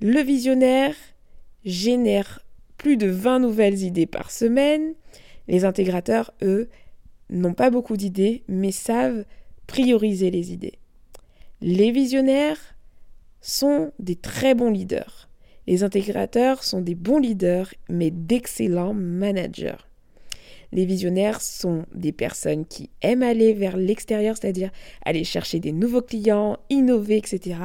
Le 0.00 0.20
visionnaire 0.20 0.94
génère 1.64 2.44
plus 2.76 2.96
de 2.96 3.08
20 3.08 3.40
nouvelles 3.40 3.82
idées 3.82 4.06
par 4.06 4.30
semaine. 4.30 4.94
Les 5.48 5.64
intégrateurs, 5.64 6.32
eux, 6.42 6.68
n'ont 7.30 7.54
pas 7.54 7.70
beaucoup 7.70 7.96
d'idées, 7.96 8.42
mais 8.46 8.70
savent 8.70 9.24
prioriser 9.66 10.30
les 10.30 10.52
idées. 10.52 10.78
Les 11.60 11.90
visionnaires 11.90 12.76
sont 13.40 13.92
des 13.98 14.16
très 14.16 14.54
bons 14.54 14.70
leaders. 14.70 15.28
Les 15.66 15.82
intégrateurs 15.82 16.64
sont 16.64 16.80
des 16.80 16.94
bons 16.94 17.18
leaders, 17.18 17.72
mais 17.88 18.10
d'excellents 18.10 18.94
managers. 18.94 19.76
Les 20.72 20.84
visionnaires 20.84 21.40
sont 21.40 21.84
des 21.94 22.12
personnes 22.12 22.66
qui 22.66 22.90
aiment 23.00 23.22
aller 23.22 23.54
vers 23.54 23.76
l'extérieur, 23.76 24.36
c'est-à-dire 24.36 24.70
aller 25.04 25.24
chercher 25.24 25.60
des 25.60 25.72
nouveaux 25.72 26.02
clients, 26.02 26.58
innover, 26.68 27.16
etc. 27.16 27.56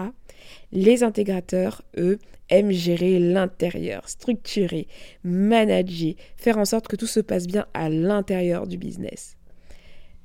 Les 0.72 1.04
intégrateurs, 1.04 1.82
eux, 1.98 2.20
aiment 2.50 2.72
gérer 2.72 3.20
l'intérieur, 3.20 4.08
structurer, 4.08 4.88
manager, 5.24 6.14
faire 6.38 6.58
en 6.58 6.66
sorte 6.66 6.88
que 6.88 6.96
tout 6.96 7.08
se 7.08 7.20
passe 7.20 7.48
bien 7.48 7.66
à 7.74 7.90
l'intérieur 7.90 8.68
du 8.68 8.78
business. 8.78 9.38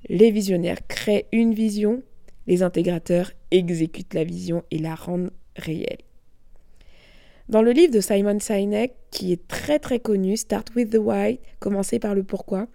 Les 0.08 0.30
visionnaires 0.30 0.86
créent 0.86 1.26
une 1.32 1.54
vision, 1.54 2.02
les 2.48 2.64
intégrateurs 2.64 3.30
exécutent 3.52 4.14
la 4.14 4.24
vision 4.24 4.64
et 4.72 4.78
la 4.78 4.96
rendent 4.96 5.30
réelle. 5.54 5.98
Dans 7.48 7.62
le 7.62 7.70
livre 7.70 7.92
de 7.92 8.00
Simon 8.00 8.40
Sinek, 8.40 8.92
qui 9.10 9.32
est 9.32 9.46
très 9.46 9.78
très 9.78 10.00
connu, 10.00 10.36
Start 10.36 10.74
with 10.74 10.90
the 10.90 10.98
Why, 10.98 11.38
commencer 11.60 11.98
par 11.98 12.14
le 12.14 12.24
pourquoi, 12.24 12.66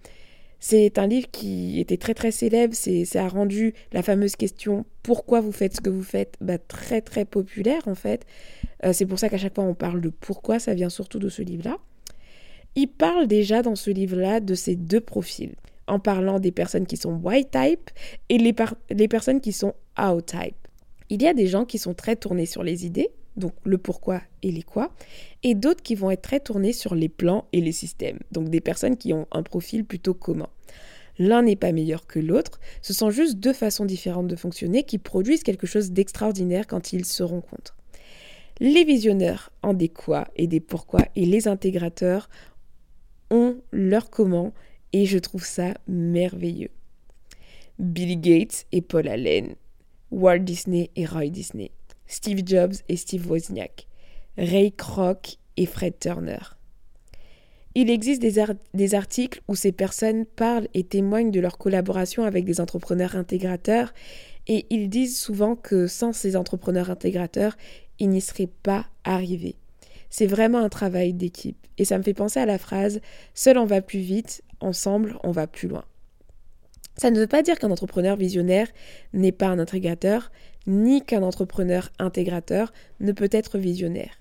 c'est 0.58 0.98
un 0.98 1.06
livre 1.06 1.30
qui 1.30 1.78
était 1.78 1.98
très 1.98 2.14
très 2.14 2.30
célèbre, 2.30 2.74
ça 2.74 3.24
a 3.24 3.28
rendu 3.28 3.74
la 3.92 4.02
fameuse 4.02 4.34
question 4.34 4.86
pourquoi 5.02 5.40
vous 5.40 5.52
faites 5.52 5.76
ce 5.76 5.80
que 5.80 5.90
vous 5.90 6.02
faites 6.02 6.36
bah, 6.40 6.56
très 6.56 7.02
très 7.02 7.26
populaire 7.26 7.86
en 7.86 7.94
fait. 7.94 8.24
Euh, 8.84 8.92
c'est 8.92 9.04
pour 9.04 9.18
ça 9.18 9.28
qu'à 9.28 9.36
chaque 9.36 9.54
fois 9.54 9.64
on 9.64 9.74
parle 9.74 10.00
de 10.00 10.08
pourquoi, 10.08 10.58
ça 10.58 10.72
vient 10.72 10.88
surtout 10.88 11.18
de 11.18 11.28
ce 11.28 11.42
livre-là. 11.42 11.76
Il 12.76 12.88
parle 12.88 13.26
déjà 13.26 13.62
dans 13.62 13.76
ce 13.76 13.90
livre-là 13.90 14.40
de 14.40 14.54
ces 14.54 14.74
deux 14.74 15.00
profils, 15.00 15.54
en 15.86 15.98
parlant 15.98 16.40
des 16.40 16.52
personnes 16.52 16.86
qui 16.86 16.96
sont 16.96 17.14
white 17.14 17.50
type 17.50 17.90
et 18.28 18.38
les, 18.38 19.08
personnes 19.08 19.40
qui 19.40 19.52
sont 19.52 19.74
out 20.00 20.26
type. 20.26 20.56
Il 21.10 21.22
y 21.22 21.26
a 21.26 21.34
des 21.34 21.46
gens 21.46 21.64
qui 21.64 21.78
sont 21.78 21.94
très 21.94 22.16
tournés 22.16 22.46
sur 22.46 22.62
les 22.62 22.86
idées, 22.86 23.10
donc 23.36 23.52
le 23.64 23.78
pourquoi 23.78 24.22
et 24.42 24.50
les 24.50 24.62
quoi, 24.62 24.92
et 25.42 25.54
d'autres 25.54 25.82
qui 25.82 25.94
vont 25.94 26.10
être 26.10 26.22
très 26.22 26.40
tournés 26.40 26.72
sur 26.72 26.94
les 26.94 27.08
plans 27.08 27.46
et 27.52 27.60
les 27.60 27.72
systèmes, 27.72 28.18
donc 28.32 28.48
des 28.48 28.60
personnes 28.60 28.96
qui 28.96 29.12
ont 29.12 29.26
un 29.32 29.42
profil 29.42 29.84
plutôt 29.84 30.14
commun. 30.14 30.48
L'un 31.18 31.42
n'est 31.42 31.56
pas 31.56 31.72
meilleur 31.72 32.06
que 32.06 32.18
l'autre, 32.18 32.58
ce 32.82 32.92
sont 32.92 33.10
juste 33.10 33.38
deux 33.38 33.52
façons 33.52 33.84
différentes 33.84 34.26
de 34.26 34.36
fonctionner 34.36 34.82
qui 34.82 34.98
produisent 34.98 35.44
quelque 35.44 35.66
chose 35.66 35.92
d'extraordinaire 35.92 36.66
quand 36.66 36.92
ils 36.92 37.04
se 37.04 37.22
rencontrent. 37.22 37.76
Les 38.60 38.84
visionnaires 38.84 39.50
en 39.62 39.74
des 39.74 39.88
quoi 39.88 40.28
et 40.36 40.46
des 40.46 40.60
pourquoi 40.60 41.00
et 41.16 41.26
les 41.26 41.48
intégrateurs 41.48 42.28
ont 43.30 43.56
leur 43.72 44.10
comment 44.10 44.52
et 44.94 45.06
je 45.06 45.18
trouve 45.18 45.44
ça 45.44 45.74
merveilleux. 45.88 46.70
Bill 47.80 48.20
Gates 48.20 48.64
et 48.70 48.80
Paul 48.80 49.08
Allen, 49.08 49.56
Walt 50.12 50.38
Disney 50.38 50.90
et 50.94 51.04
Roy 51.04 51.30
Disney. 51.30 51.72
Steve 52.06 52.42
Jobs 52.46 52.74
et 52.88 52.96
Steve 52.96 53.28
Wozniak, 53.28 53.88
Ray 54.38 54.70
Kroc 54.70 55.38
et 55.56 55.66
Fred 55.66 55.98
Turner. 55.98 56.38
Il 57.74 57.90
existe 57.90 58.22
des, 58.22 58.94
articles 58.94 59.42
où 59.48 59.56
ces 59.56 59.72
personnes 59.72 60.26
parlent 60.26 60.68
et 60.74 60.84
témoignent 60.84 61.32
de 61.32 61.40
leur 61.40 61.58
collaboration 61.58 62.22
avec 62.22 62.44
des 62.44 62.60
entrepreneurs 62.60 63.16
intégrateurs 63.16 63.92
et 64.46 64.64
ils 64.70 64.88
disent 64.88 65.18
souvent 65.18 65.56
que 65.56 65.88
sans 65.88 66.12
ces 66.12 66.36
entrepreneurs 66.36 66.90
intégrateurs, 66.90 67.56
ils 67.98 68.10
n'y 68.10 68.20
seraient 68.20 68.52
pas 68.62 68.86
arrivés. 69.02 69.56
C'est 70.16 70.28
vraiment 70.28 70.58
un 70.58 70.68
travail 70.68 71.12
d'équipe 71.12 71.66
et 71.76 71.84
ça 71.84 71.98
me 71.98 72.04
fait 72.04 72.14
penser 72.14 72.38
à 72.38 72.46
la 72.46 72.56
phrase 72.56 73.00
Seul 73.34 73.58
on 73.58 73.64
va 73.64 73.82
plus 73.82 73.98
vite, 73.98 74.44
ensemble 74.60 75.18
on 75.24 75.32
va 75.32 75.48
plus 75.48 75.66
loin. 75.66 75.84
Ça 76.96 77.10
ne 77.10 77.18
veut 77.18 77.26
pas 77.26 77.42
dire 77.42 77.58
qu'un 77.58 77.72
entrepreneur 77.72 78.14
visionnaire 78.14 78.68
n'est 79.12 79.32
pas 79.32 79.48
un 79.48 79.58
intégrateur, 79.58 80.30
ni 80.68 81.04
qu'un 81.04 81.24
entrepreneur 81.24 81.90
intégrateur 81.98 82.72
ne 83.00 83.10
peut 83.10 83.28
être 83.32 83.58
visionnaire. 83.58 84.20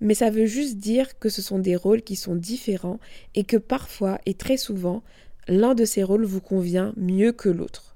Mais 0.00 0.14
ça 0.14 0.30
veut 0.30 0.46
juste 0.46 0.78
dire 0.78 1.18
que 1.18 1.28
ce 1.28 1.42
sont 1.42 1.58
des 1.58 1.76
rôles 1.76 2.00
qui 2.00 2.16
sont 2.16 2.34
différents 2.34 2.98
et 3.34 3.44
que 3.44 3.58
parfois 3.58 4.18
et 4.24 4.32
très 4.32 4.56
souvent, 4.56 5.02
l'un 5.48 5.74
de 5.74 5.84
ces 5.84 6.02
rôles 6.02 6.24
vous 6.24 6.40
convient 6.40 6.94
mieux 6.96 7.32
que 7.32 7.50
l'autre. 7.50 7.95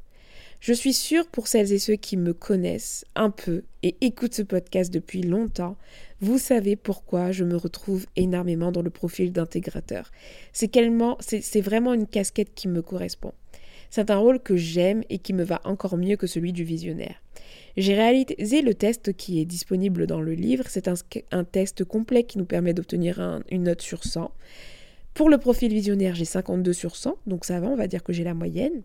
Je 0.61 0.75
suis 0.75 0.93
sûre 0.93 1.27
pour 1.27 1.47
celles 1.47 1.73
et 1.73 1.79
ceux 1.79 1.97
qui 1.97 2.19
me 2.19 2.35
connaissent 2.35 3.07
un 3.15 3.31
peu 3.31 3.63
et 3.83 3.97
écoutent 4.03 4.35
ce 4.35 4.43
podcast 4.43 4.93
depuis 4.93 5.23
longtemps, 5.23 5.79
vous 6.21 6.39
savez 6.39 6.77
pourquoi 6.77 7.33
je 7.33 7.45
me 7.45 7.57
retrouve 7.57 8.05
énormément 8.15 8.71
dans 8.71 8.83
le 8.83 8.91
profil 8.91 9.33
d'intégrateur. 9.33 10.13
C'est 10.53 10.71
vraiment 11.63 11.95
une 11.95 12.07
casquette 12.07 12.55
qui 12.55 12.69
me 12.69 12.83
correspond. 12.83 13.33
C'est 13.89 14.11
un 14.11 14.19
rôle 14.19 14.39
que 14.39 14.57
j'aime 14.57 15.03
et 15.09 15.19
qui 15.19 15.33
me 15.33 15.45
va 15.45 15.63
encore 15.65 15.97
mieux 15.97 16.17
que 16.17 16.27
celui 16.27 16.53
du 16.53 16.63
visionnaire. 16.63 17.17
J'ai 17.79 17.95
réalisé 17.95 18.61
le 18.61 18.75
test 18.75 19.15
qui 19.15 19.41
est 19.41 19.47
disponible 19.47 20.07
dans 20.07 20.21
le 20.21 20.35
livre. 20.35 20.65
C'est 20.69 20.89
un, 20.89 21.45
test 21.45 21.85
complet 21.85 22.25
qui 22.25 22.37
nous 22.37 22.45
permet 22.45 22.75
d'obtenir 22.75 23.41
une 23.51 23.63
note 23.63 23.81
sur 23.81 24.05
100. 24.05 24.31
Pour 25.21 25.29
le 25.29 25.37
profil 25.37 25.71
visionnaire, 25.71 26.15
j'ai 26.15 26.25
52 26.25 26.73
sur 26.73 26.97
100, 26.97 27.19
donc 27.27 27.45
ça 27.45 27.61
va, 27.61 27.67
on 27.67 27.77
va 27.77 27.89
dire 27.89 28.03
que 28.03 28.11
j'ai 28.11 28.25
la 28.25 28.33
moyenne. 28.33 28.81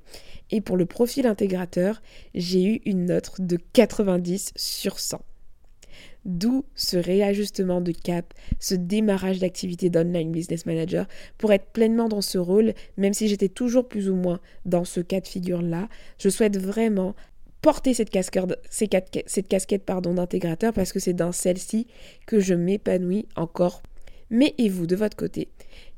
Et 0.52 0.60
pour 0.60 0.76
le 0.76 0.86
profil 0.86 1.28
intégrateur, 1.28 2.02
j'ai 2.34 2.62
eu 2.62 2.82
une 2.84 3.06
note 3.06 3.40
de 3.40 3.58
90 3.72 4.52
sur 4.54 5.00
100. 5.00 5.22
D'où 6.26 6.66
ce 6.76 6.98
réajustement 6.98 7.80
de 7.80 7.94
cap, 7.94 8.34
ce 8.60 8.76
démarrage 8.76 9.40
d'activité 9.40 9.90
d'online 9.90 10.34
business 10.34 10.66
manager 10.66 11.08
pour 11.38 11.54
être 11.54 11.68
pleinement 11.68 12.10
dans 12.10 12.20
ce 12.20 12.38
rôle, 12.38 12.74
même 12.98 13.14
si 13.14 13.30
j'étais 13.30 13.48
toujours 13.48 13.88
plus 13.88 14.10
ou 14.10 14.16
moins 14.16 14.42
dans 14.66 14.84
ce 14.84 15.00
cas 15.00 15.22
de 15.22 15.28
figure-là. 15.28 15.88
Je 16.20 16.28
souhaite 16.28 16.58
vraiment 16.58 17.16
porter 17.62 17.94
cette 17.94 18.10
casquette, 18.10 19.86
d'intégrateur 19.88 20.74
parce 20.74 20.92
que 20.92 21.00
c'est 21.00 21.14
dans 21.14 21.32
celle-ci 21.32 21.88
que 22.26 22.42
je 22.42 22.56
m'épanouis 22.56 23.26
encore 23.38 23.82
Mais 24.30 24.54
et 24.58 24.68
vous, 24.68 24.86
de 24.86 24.98
votre 24.98 25.16
côté, 25.16 25.48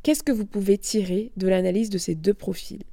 qu'est-ce 0.03 0.23
que 0.23 0.31
vous 0.31 0.45
pouvez 0.45 0.77
tirer 0.77 1.31
de 1.37 1.47
l'analyse 1.47 1.89
de 1.89 1.97
ces 1.97 2.15
deux 2.15 2.33
profils? 2.33 2.83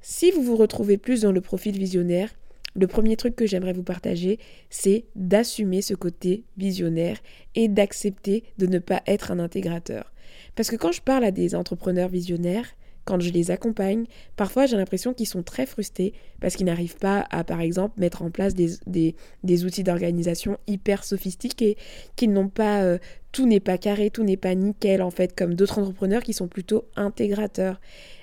Si 0.00 0.30
vous 0.30 0.42
vous 0.42 0.56
retrouvez 0.56 0.98
plus 0.98 1.22
dans 1.22 1.32
le 1.32 1.40
profil 1.40 1.78
visionnaire, 1.78 2.30
le 2.74 2.86
premier 2.86 3.16
truc 3.16 3.36
que 3.36 3.46
j'aimerais 3.46 3.72
vous 3.72 3.82
partager, 3.82 4.38
c'est 4.68 5.04
d'assumer 5.14 5.80
ce 5.80 5.94
côté 5.94 6.44
visionnaire 6.56 7.18
et 7.54 7.68
d'accepter 7.68 8.44
de 8.58 8.66
ne 8.66 8.80
pas 8.80 9.02
être 9.06 9.30
un 9.30 9.38
intégrateur. 9.38 10.12
Parce 10.56 10.70
que 10.70 10.76
quand 10.76 10.92
je 10.92 11.00
parle 11.00 11.24
à 11.24 11.30
des 11.30 11.54
entrepreneurs 11.54 12.08
visionnaires, 12.08 12.68
quand 13.04 13.20
je 13.20 13.30
les 13.30 13.50
accompagne, 13.50 14.04
parfois 14.36 14.66
j'ai 14.66 14.76
l'impression 14.76 15.14
qu'ils 15.14 15.26
sont 15.26 15.42
très 15.42 15.66
frustrés 15.66 16.12
parce 16.40 16.56
qu'ils 16.56 16.66
n'arrivent 16.66 16.96
pas 16.96 17.26
à, 17.30 17.44
par 17.44 17.60
exemple, 17.60 18.00
mettre 18.00 18.22
en 18.22 18.30
place 18.30 18.54
des, 18.54 19.64
outils 19.64 19.84
d'organisation 19.84 20.58
hyper 20.66 21.04
sophistiqués, 21.04 21.76
qu'ils 22.16 22.32
n'ont 22.32 22.48
pas... 22.48 22.82
Euh, 22.82 22.98
tout 23.32 23.46
n'est 23.46 23.60
pas 23.60 23.78
carré, 23.78 24.10
tout 24.10 24.22
n'est 24.22 24.36
pas 24.36 24.54
nickel, 24.54 25.02
en 25.02 25.10
fait, 25.10 25.34
comme 25.34 25.54
d'autres 25.54 25.80
entrepreneurs 25.80 26.22
qui 26.22 26.32
sont 26.32 26.46
plutôt 26.46 26.84
intégrateurs. 26.94 27.80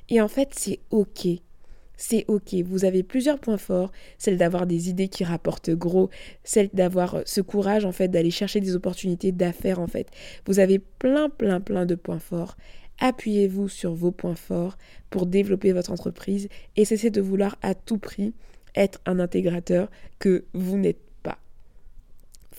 Et 0.07 0.21
en 0.21 0.29
fait, 0.29 0.51
c'est 0.55 0.79
OK 0.89 1.27
c'est 2.01 2.25
ok. 2.27 2.55
Vous 2.65 2.83
avez 2.83 3.03
plusieurs 3.03 3.39
points 3.39 3.57
forts, 3.59 3.91
celle 4.17 4.37
d'avoir 4.37 4.65
des 4.65 4.89
idées 4.89 5.07
qui 5.07 5.23
rapportent 5.23 5.69
gros, 5.69 6.09
celle 6.43 6.69
d'avoir 6.73 7.15
euh, 7.15 7.21
ce 7.25 7.41
courage 7.41 7.85
en 7.85 7.91
fait 7.91 8.07
d'aller 8.07 8.31
chercher 8.31 8.59
des 8.59 8.75
opportunités 8.75 9.31
d'affaires 9.31 9.79
en 9.79 9.87
fait. 9.87 10.07
Vous 10.45 10.59
avez 10.59 10.79
plein 10.79 11.29
plein 11.29 11.61
plein 11.61 11.85
de 11.85 11.95
points 11.95 12.19
forts. 12.19 12.57
Appuyez-vous 13.01 13.67
sur 13.67 13.93
vos 13.93 14.11
points 14.11 14.35
forts 14.35 14.77
pour 15.09 15.25
développer 15.25 15.73
votre 15.73 15.91
entreprise 15.91 16.47
et 16.77 16.85
cessez 16.85 17.09
de 17.09 17.19
vouloir 17.19 17.57
à 17.61 17.75
tout 17.75 17.97
prix 17.97 18.33
être 18.75 19.01
un 19.05 19.19
intégrateur 19.19 19.89
que 20.19 20.45
vous 20.53 20.77
n'êtes 20.77 21.01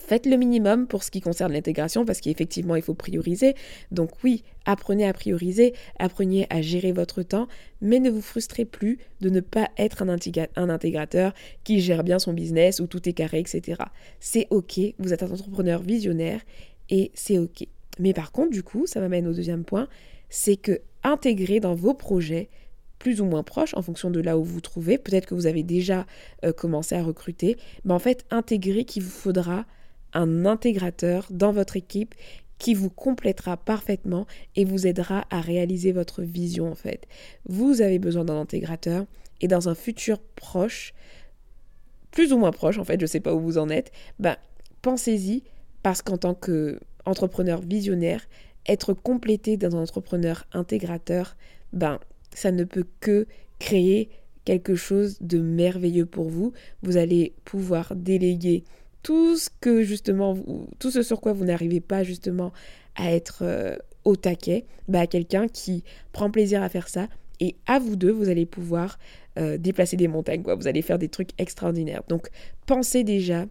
Faites 0.05 0.25
le 0.25 0.35
minimum 0.35 0.85
pour 0.85 1.01
ce 1.01 1.11
qui 1.11 1.21
concerne 1.21 1.53
l'intégration 1.53 2.03
parce 2.03 2.19
qu'effectivement, 2.19 2.75
il 2.75 2.81
faut 2.81 2.93
prioriser. 2.93 3.55
Donc 3.91 4.11
oui, 4.21 4.43
apprenez 4.65 5.07
à 5.07 5.13
prioriser, 5.13 5.73
apprenez 5.97 6.45
à 6.49 6.61
gérer 6.61 6.91
votre 6.91 7.23
temps, 7.23 7.47
mais 7.79 7.99
ne 7.99 8.09
vous 8.09 8.21
frustrez 8.21 8.65
plus 8.65 8.99
de 9.21 9.29
ne 9.29 9.39
pas 9.39 9.69
être 9.77 10.03
un 10.03 10.69
intégrateur 10.69 11.33
qui 11.63 11.79
gère 11.79 12.03
bien 12.03 12.19
son 12.19 12.33
business 12.33 12.81
où 12.81 12.87
tout 12.87 13.07
est 13.07 13.13
carré, 13.13 13.39
etc. 13.39 13.81
C'est 14.19 14.47
OK, 14.49 14.77
vous 14.99 15.13
êtes 15.13 15.23
un 15.23 15.31
entrepreneur 15.31 15.81
visionnaire 15.81 16.41
et 16.89 17.11
c'est 17.13 17.37
OK. 17.37 17.65
Mais 17.97 18.11
par 18.11 18.33
contre, 18.33 18.49
du 18.49 18.61
coup, 18.61 18.85
ça 18.87 18.99
m'amène 18.99 19.25
au 19.25 19.33
deuxième 19.33 19.63
point, 19.63 19.87
c'est 20.33 20.57
que 20.57 20.81
intégrer 21.03 21.59
dans 21.59 21.75
vos 21.75 21.93
projets 21.93 22.49
plus 22.97 23.21
ou 23.21 23.25
moins 23.25 23.43
proches 23.43 23.75
en 23.75 23.83
fonction 23.83 24.09
de 24.09 24.19
là 24.19 24.35
où 24.35 24.43
vous 24.43 24.61
trouvez, 24.61 24.97
peut-être 24.97 25.27
que 25.27 25.35
vous 25.35 25.45
avez 25.45 25.61
déjà 25.61 26.07
euh, 26.43 26.51
commencé 26.51 26.95
à 26.95 27.03
recruter, 27.03 27.55
mais 27.85 27.93
en 27.93 27.99
fait, 27.99 28.25
intégrer 28.31 28.83
qu'il 28.83 29.03
vous 29.03 29.11
faudra 29.11 29.65
un 30.13 30.47
intégrateur 30.47 31.27
dans 31.29 31.51
votre 31.51 31.77
équipe 31.77 32.15
qui 32.57 32.73
vous 32.73 32.89
complétera 32.89 33.57
parfaitement 33.57 34.25
et 34.55 34.65
vous 34.65 34.87
aidera 34.87 35.27
à 35.29 35.39
réaliser 35.39 35.91
votre 35.91 36.23
vision 36.23 36.71
en 36.71 36.75
fait. 36.75 37.07
Vous 37.45 37.81
avez 37.81 37.99
besoin 37.99 38.25
d'un 38.25 38.39
intégrateur 38.39 39.05
et 39.39 39.47
dans 39.47 39.69
un 39.69 39.75
futur 39.75 40.19
proche, 40.19 40.95
plus 42.09 42.33
ou 42.33 42.39
moins 42.39 42.51
proche 42.51 42.79
en 42.79 42.85
fait, 42.85 42.99
je 42.99 43.05
ne 43.05 43.07
sais 43.07 43.19
pas 43.19 43.35
où 43.35 43.39
vous 43.39 43.59
en 43.59 43.69
êtes, 43.69 43.91
ben, 44.17 44.37
pensez-y 44.81 45.43
parce 45.83 46.01
qu'en 46.01 46.17
tant 46.17 46.33
qu'entrepreneur 46.33 47.61
visionnaire, 47.61 48.25
être 48.67 48.93
complété 48.93 49.57
d'un 49.57 49.73
entrepreneur 49.73 50.45
intégrateur, 50.53 51.35
ben, 51.73 51.99
ça 52.33 52.51
ne 52.51 52.63
peut 52.63 52.85
que 52.99 53.27
créer 53.59 54.09
quelque 54.45 54.75
chose 54.75 55.17
de 55.21 55.39
merveilleux 55.39 56.05
pour 56.05 56.29
vous. 56.29 56.53
Vous 56.81 56.97
allez 56.97 57.33
pouvoir 57.45 57.95
déléguer 57.95 58.63
tout 59.01 59.37
ce 59.37 59.49
que 59.61 59.83
justement, 59.83 60.37
tout 60.79 60.91
ce 60.91 61.03
sur 61.03 61.21
quoi 61.21 61.33
vous 61.33 61.45
n'arrivez 61.45 61.81
pas 61.81 62.03
justement 62.03 62.51
à 62.95 63.11
être 63.11 63.39
euh, 63.41 63.75
au 64.05 64.15
taquet, 64.15 64.65
bah, 64.87 65.01
à 65.01 65.07
quelqu'un 65.07 65.47
qui 65.47 65.83
prend 66.11 66.29
plaisir 66.29 66.61
à 66.61 66.69
faire 66.69 66.89
ça. 66.89 67.07
Et 67.39 67.55
à 67.65 67.79
vous 67.79 67.95
deux, 67.95 68.11
vous 68.11 68.29
allez 68.29 68.45
pouvoir 68.45 68.99
euh, 69.37 69.57
déplacer 69.57 69.97
des 69.97 70.07
montagnes. 70.07 70.43
Vous 70.43 70.67
allez 70.67 70.81
faire 70.81 70.99
des 70.99 71.09
trucs 71.09 71.31
extraordinaires. 71.37 72.03
Donc, 72.07 72.29
pensez 72.65 73.03
déjà 73.03 73.45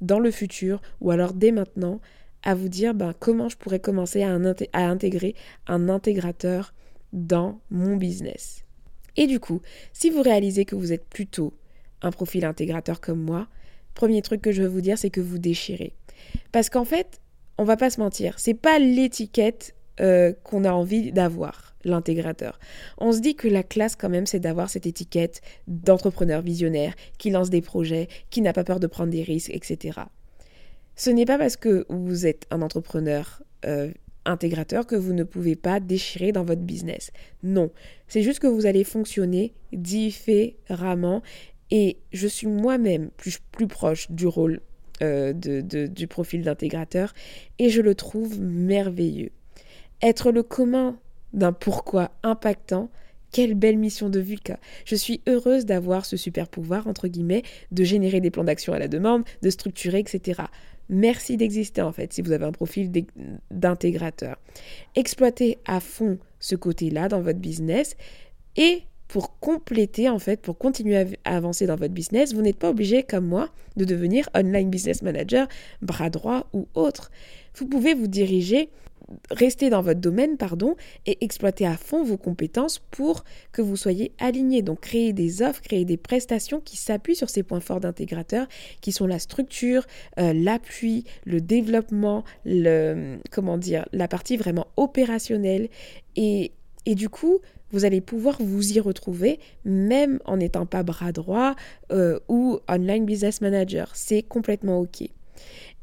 dans 0.00 0.18
le 0.18 0.30
futur 0.30 0.80
ou 1.00 1.10
alors 1.10 1.32
dès 1.32 1.52
maintenant 1.52 2.00
à 2.48 2.54
vous 2.54 2.70
dire 2.70 2.94
ben, 2.94 3.12
comment 3.18 3.50
je 3.50 3.58
pourrais 3.58 3.78
commencer 3.78 4.22
à, 4.22 4.32
intégrer 4.32 5.34
un 5.66 5.90
intégrateur 5.90 6.72
dans 7.12 7.60
mon 7.70 7.96
business. 7.96 8.64
Et 9.18 9.26
du 9.26 9.38
coup, 9.38 9.60
si 9.92 10.08
vous 10.08 10.22
réalisez 10.22 10.64
que 10.64 10.74
vous 10.74 10.94
êtes 10.94 11.04
plutôt 11.04 11.52
un 12.00 12.10
profil 12.10 12.46
intégrateur 12.46 13.02
comme 13.02 13.20
moi, 13.20 13.48
premier 13.92 14.22
truc 14.22 14.40
que 14.40 14.50
je 14.50 14.62
veux 14.62 14.68
vous 14.68 14.80
dire, 14.80 14.96
c'est 14.96 15.10
que 15.10 15.20
vous 15.20 15.36
déchirez. 15.36 15.92
Parce 16.50 16.70
qu'en 16.70 16.86
fait, 16.86 17.20
on 17.58 17.64
va 17.64 17.76
pas 17.76 17.90
se 17.90 18.00
mentir, 18.00 18.38
c'est 18.38 18.54
pas 18.54 18.78
l'étiquette 18.78 19.74
euh, 20.00 20.32
qu'on 20.42 20.64
a 20.64 20.72
envie 20.72 21.12
d'avoir, 21.12 21.74
l'intégrateur. 21.84 22.58
On 22.96 23.12
se 23.12 23.18
dit 23.18 23.34
que 23.34 23.48
la 23.48 23.62
classe, 23.62 23.94
quand 23.94 24.08
même, 24.08 24.24
c'est 24.24 24.40
d'avoir 24.40 24.70
cette 24.70 24.86
étiquette 24.86 25.42
d'entrepreneur 25.66 26.40
visionnaire 26.40 26.94
qui 27.18 27.28
lance 27.28 27.50
des 27.50 27.60
projets, 27.60 28.08
qui 28.30 28.40
n'a 28.40 28.54
pas 28.54 28.64
peur 28.64 28.80
de 28.80 28.86
prendre 28.86 29.10
des 29.10 29.22
risques, 29.22 29.50
etc. 29.52 30.00
Ce 30.98 31.10
n'est 31.10 31.26
pas 31.26 31.38
parce 31.38 31.56
que 31.56 31.86
vous 31.88 32.26
êtes 32.26 32.48
un 32.50 32.60
entrepreneur 32.60 33.40
euh, 33.64 33.92
intégrateur 34.24 34.84
que 34.84 34.96
vous 34.96 35.12
ne 35.12 35.22
pouvez 35.22 35.54
pas 35.54 35.78
déchirer 35.78 36.32
dans 36.32 36.42
votre 36.42 36.62
business. 36.62 37.12
Non, 37.44 37.70
c'est 38.08 38.22
juste 38.22 38.40
que 38.40 38.48
vous 38.48 38.66
allez 38.66 38.82
fonctionner 38.82 39.54
différemment 39.72 41.22
et 41.70 41.98
je 42.12 42.26
suis 42.26 42.48
moi-même 42.48 43.10
plus, 43.16 43.38
proche 43.68 44.10
du 44.10 44.26
rôle 44.26 44.60
euh, 45.00 45.32
du 45.32 46.08
profil 46.08 46.42
d'intégrateur 46.42 47.14
et 47.60 47.70
je 47.70 47.80
le 47.80 47.94
trouve 47.94 48.40
merveilleux. 48.40 49.30
Être 50.02 50.32
le 50.32 50.42
commun 50.42 50.98
d'un 51.32 51.52
pourquoi 51.52 52.10
impactant, 52.24 52.90
quelle 53.30 53.54
belle 53.54 53.78
mission 53.78 54.08
de 54.08 54.18
Vulca. 54.18 54.58
Je 54.84 54.96
suis 54.96 55.20
heureuse 55.28 55.64
d'avoir 55.64 56.06
ce 56.06 56.16
super 56.16 56.48
pouvoir, 56.48 56.88
entre 56.88 57.06
guillemets, 57.06 57.44
de 57.70 57.84
générer 57.84 58.20
des 58.20 58.32
plans 58.32 58.44
d'action 58.44 58.72
à 58.72 58.80
la 58.80 58.88
demande, 58.88 59.22
de 59.42 59.50
structurer, 59.50 60.00
etc. 60.00 60.42
Merci 60.88 61.36
d'exister 61.36 61.82
en 61.82 61.92
fait 61.92 62.12
si 62.12 62.22
vous 62.22 62.32
avez 62.32 62.44
un 62.44 62.52
profil 62.52 62.90
d'intégrateur. 63.50 64.36
Exploitez 64.94 65.58
à 65.66 65.80
fond 65.80 66.18
ce 66.40 66.56
côté-là 66.56 67.08
dans 67.08 67.20
votre 67.20 67.38
business 67.38 67.96
et 68.56 68.82
pour 69.08 69.38
compléter, 69.40 70.08
en 70.10 70.18
fait, 70.18 70.40
pour 70.42 70.58
continuer 70.58 70.96
à 71.24 71.36
avancer 71.36 71.66
dans 71.66 71.76
votre 71.76 71.94
business, 71.94 72.34
vous 72.34 72.42
n'êtes 72.42 72.58
pas 72.58 72.68
obligé, 72.68 73.02
comme 73.02 73.26
moi, 73.26 73.48
de 73.76 73.86
devenir 73.86 74.28
online 74.34 74.68
business 74.68 75.02
manager, 75.02 75.48
bras 75.80 76.10
droit 76.10 76.46
ou 76.52 76.68
autre. 76.74 77.10
Vous 77.56 77.66
pouvez 77.66 77.94
vous 77.94 78.06
diriger, 78.06 78.68
rester 79.30 79.70
dans 79.70 79.82
votre 79.82 80.00
domaine, 80.00 80.36
pardon, 80.36 80.76
et 81.06 81.24
exploiter 81.24 81.66
à 81.66 81.76
fond 81.76 82.02
vos 82.02 82.16
compétences 82.16 82.78
pour 82.90 83.24
que 83.52 83.62
vous 83.62 83.76
soyez 83.76 84.12
aligné. 84.18 84.62
Donc, 84.62 84.80
créer 84.80 85.12
des 85.12 85.42
offres, 85.42 85.60
créer 85.62 85.84
des 85.84 85.96
prestations 85.96 86.60
qui 86.60 86.76
s'appuient 86.76 87.16
sur 87.16 87.30
ces 87.30 87.42
points 87.42 87.60
forts 87.60 87.80
d'intégrateur, 87.80 88.46
qui 88.80 88.92
sont 88.92 89.06
la 89.06 89.18
structure, 89.18 89.86
euh, 90.18 90.32
l'appui, 90.32 91.04
le 91.24 91.40
développement, 91.40 92.24
le, 92.44 93.18
comment 93.30 93.58
dire, 93.58 93.86
la 93.92 94.08
partie 94.08 94.36
vraiment 94.36 94.68
opérationnelle. 94.76 95.68
Et, 96.16 96.52
et 96.86 96.94
du 96.94 97.08
coup, 97.08 97.40
vous 97.70 97.84
allez 97.84 98.00
pouvoir 98.00 98.38
vous 98.40 98.72
y 98.72 98.80
retrouver 98.80 99.40
même 99.64 100.20
en 100.24 100.38
n'étant 100.38 100.66
pas 100.66 100.82
bras 100.82 101.12
droit 101.12 101.54
euh, 101.92 102.18
ou 102.28 102.60
online 102.68 103.04
business 103.04 103.40
manager. 103.40 103.90
C'est 103.94 104.22
complètement 104.22 104.80
OK. 104.80 105.04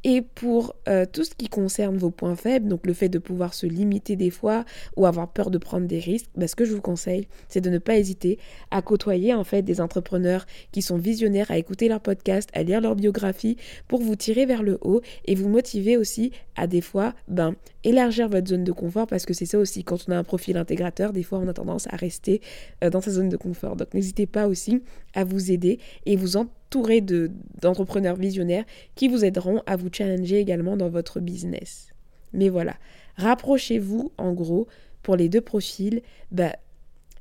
Et 0.08 0.22
pour 0.22 0.76
euh, 0.88 1.08
tout 1.12 1.24
ce 1.24 1.34
qui 1.34 1.50
concerne 1.50 1.98
vos 1.98 2.12
points 2.12 2.36
faibles, 2.36 2.68
donc 2.68 2.86
le 2.86 2.94
fait 2.94 3.10
de 3.10 3.18
pouvoir 3.18 3.56
se 3.56 3.66
limiter 3.66 4.16
des 4.16 4.30
fois 4.30 4.64
ou 4.96 5.08
avoir 5.08 5.28
peur 5.28 5.50
de 5.50 5.58
prendre 5.58 5.88
des 5.88 5.98
risques, 5.98 6.30
ben, 6.36 6.48
ce 6.48 6.56
que 6.56 6.64
je 6.64 6.76
vous 6.76 6.82
conseille, 6.82 7.28
c'est 7.50 7.60
de 7.60 7.72
ne 7.72 7.80
pas 7.80 7.98
hésiter 7.98 8.38
à 8.70 8.84
côtoyer 8.84 9.34
en 9.34 9.44
fait 9.44 9.64
des 9.64 9.82
entrepreneurs 9.82 10.46
qui 10.72 10.84
sont 10.84 10.98
visionnaires, 10.98 11.50
à 11.50 11.58
écouter 11.58 11.90
leurs 11.90 12.02
podcasts, 12.02 12.52
à 12.54 12.62
lire 12.62 12.82
leur 12.82 12.96
biographie 12.96 13.58
pour 13.88 14.00
vous 14.00 14.16
tirer 14.16 14.46
vers 14.46 14.62
le 14.62 14.78
haut 14.82 15.02
et 15.26 15.34
vous 15.34 15.50
motiver 15.50 15.98
aussi 15.98 16.32
à 16.56 16.68
des 16.68 16.82
fois 16.82 17.16
ben, 17.28 17.56
élargir 17.84 18.30
votre 18.30 18.48
zone 18.48 18.64
de 18.64 18.72
confort 18.72 19.08
parce 19.08 19.26
que 19.26 19.34
c'est 19.34 19.48
ça 19.48 19.58
aussi, 19.58 19.84
quand 19.84 20.08
on 20.08 20.12
a 20.12 20.18
un 20.20 20.24
profil 20.24 20.56
intégrateur, 20.58 21.14
des 21.14 21.24
fois 21.24 21.40
on 21.40 21.48
a 21.48 21.54
tendance 21.54 21.88
à 21.88 21.96
rester 21.96 22.42
euh, 22.84 22.92
dans 22.92 23.02
sa 23.02 23.10
zone 23.10 23.30
de 23.30 23.38
confort. 23.38 23.76
Donc 23.76 23.92
n'hésitez 23.96 24.28
pas 24.28 24.48
aussi 24.48 24.84
à 25.16 25.24
vous 25.24 25.52
aider 25.52 25.80
et 26.06 26.16
vous 26.16 26.38
entourer 26.66 27.02
d'entrepreneurs 27.02 28.16
visionnaires 28.16 28.66
qui 28.96 29.08
vous 29.08 29.24
aideront 29.24 29.62
à 29.66 29.76
vous 29.76 29.90
challenger 29.92 30.40
également 30.40 30.76
dans 30.78 30.90
votre 30.90 31.20
business. 31.20 31.90
Mais 32.34 32.50
voilà, 32.50 32.76
rapprochez-vous 33.18 34.12
en 34.18 34.34
gros 34.34 34.68
pour 35.02 35.16
les 35.16 35.30
deux 35.30 35.42
profils, 35.42 36.02
bah, 36.32 36.56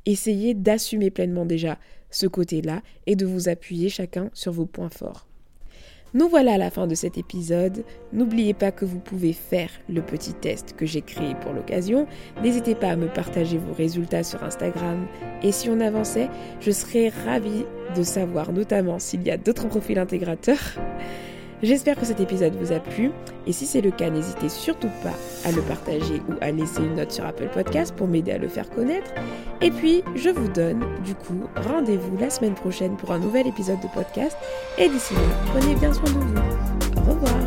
essayez 0.07 0.55
d'assumer 0.55 1.11
pleinement 1.11 1.45
déjà 1.45 1.79
ce 2.11 2.27
côté-là 2.27 2.83
et 3.07 3.17
de 3.17 3.27
vous 3.27 3.49
appuyer 3.49 3.89
chacun 3.91 4.31
sur 4.33 4.53
vos 4.53 4.67
points 4.67 4.89
forts. 4.89 5.27
Nous 6.15 6.29
voilà 6.29 6.53
à 6.53 6.59
la 6.59 6.71
fin 6.71 6.87
de 6.87 6.95
cet 6.95 7.19
épisode. 7.19 7.85
N'oubliez 8.13 8.55
pas 8.55 8.71
que 8.71 8.85
vous 8.85 9.01
pouvez 9.01 9.33
faire 9.33 9.71
le 9.89 10.01
petit 10.01 10.33
test 10.33 10.77
que 10.77 10.87
j'ai 10.87 11.03
créé 11.03 11.35
pour 11.41 11.53
l'occasion. 11.53 12.07
N'hésitez 12.41 12.77
pas 12.77 12.91
à 12.91 12.97
me 12.97 13.09
partager 13.09 13.59
vos 13.59 13.75
résultats 13.75 14.23
sur 14.23 14.45
Instagram. 14.45 15.09
Et 15.43 15.51
si 15.51 15.69
on 15.69 15.81
avançait, 15.81 16.29
je 16.61 16.71
serais 16.71 17.09
ravie 17.09 17.65
de 17.97 18.05
savoir 18.05 18.53
notamment 18.53 19.01
s'il 19.01 19.25
y 19.25 19.31
a 19.33 19.37
d'autres 19.37 19.67
profils 19.67 19.99
intégrateurs. 19.99 20.79
J'espère 21.65 21.97
que 21.97 22.05
cet 22.05 22.21
épisode 22.21 22.55
vous 22.57 22.73
a 22.73 22.79
plu 22.79 23.11
et 23.47 23.53
si 23.53 23.65
c'est 23.65 23.81
le 23.81 23.91
cas, 23.91 24.11
n'hésitez 24.11 24.51
surtout 24.51 24.91
pas 25.03 25.15
à 25.49 25.51
le 25.51 25.63
partager 25.63 26.21
ou 26.29 26.35
à 26.43 26.51
laisser 26.51 26.83
une 26.83 26.97
note 26.97 27.11
sur 27.11 27.25
Apple 27.25 27.49
Podcast 27.55 27.97
pour 27.97 28.07
m'aider 28.07 28.33
à 28.33 28.39
le 28.39 28.49
faire 28.49 28.69
connaître. 28.69 29.11
Et 29.63 29.71
puis, 29.71 30.03
je 30.15 30.29
vous 30.29 30.49
donne 30.49 30.85
du 31.07 31.15
coup 31.15 31.49
rendez-vous 31.57 32.19
la 32.19 32.29
semaine 32.29 32.55
prochaine 32.55 32.99
pour 32.99 33.13
un 33.13 33.19
nouvel 33.19 33.47
épisode 33.47 33.81
de 33.81 33.89
podcast 33.95 34.37
et 34.77 34.91
d'ici 34.91 35.15
là, 35.15 35.21
prenez 35.55 35.75
bien 35.77 35.95
soin 35.95 36.05
de 36.05 36.19
vous. 36.19 36.35
Au 36.99 37.13
revoir 37.13 37.44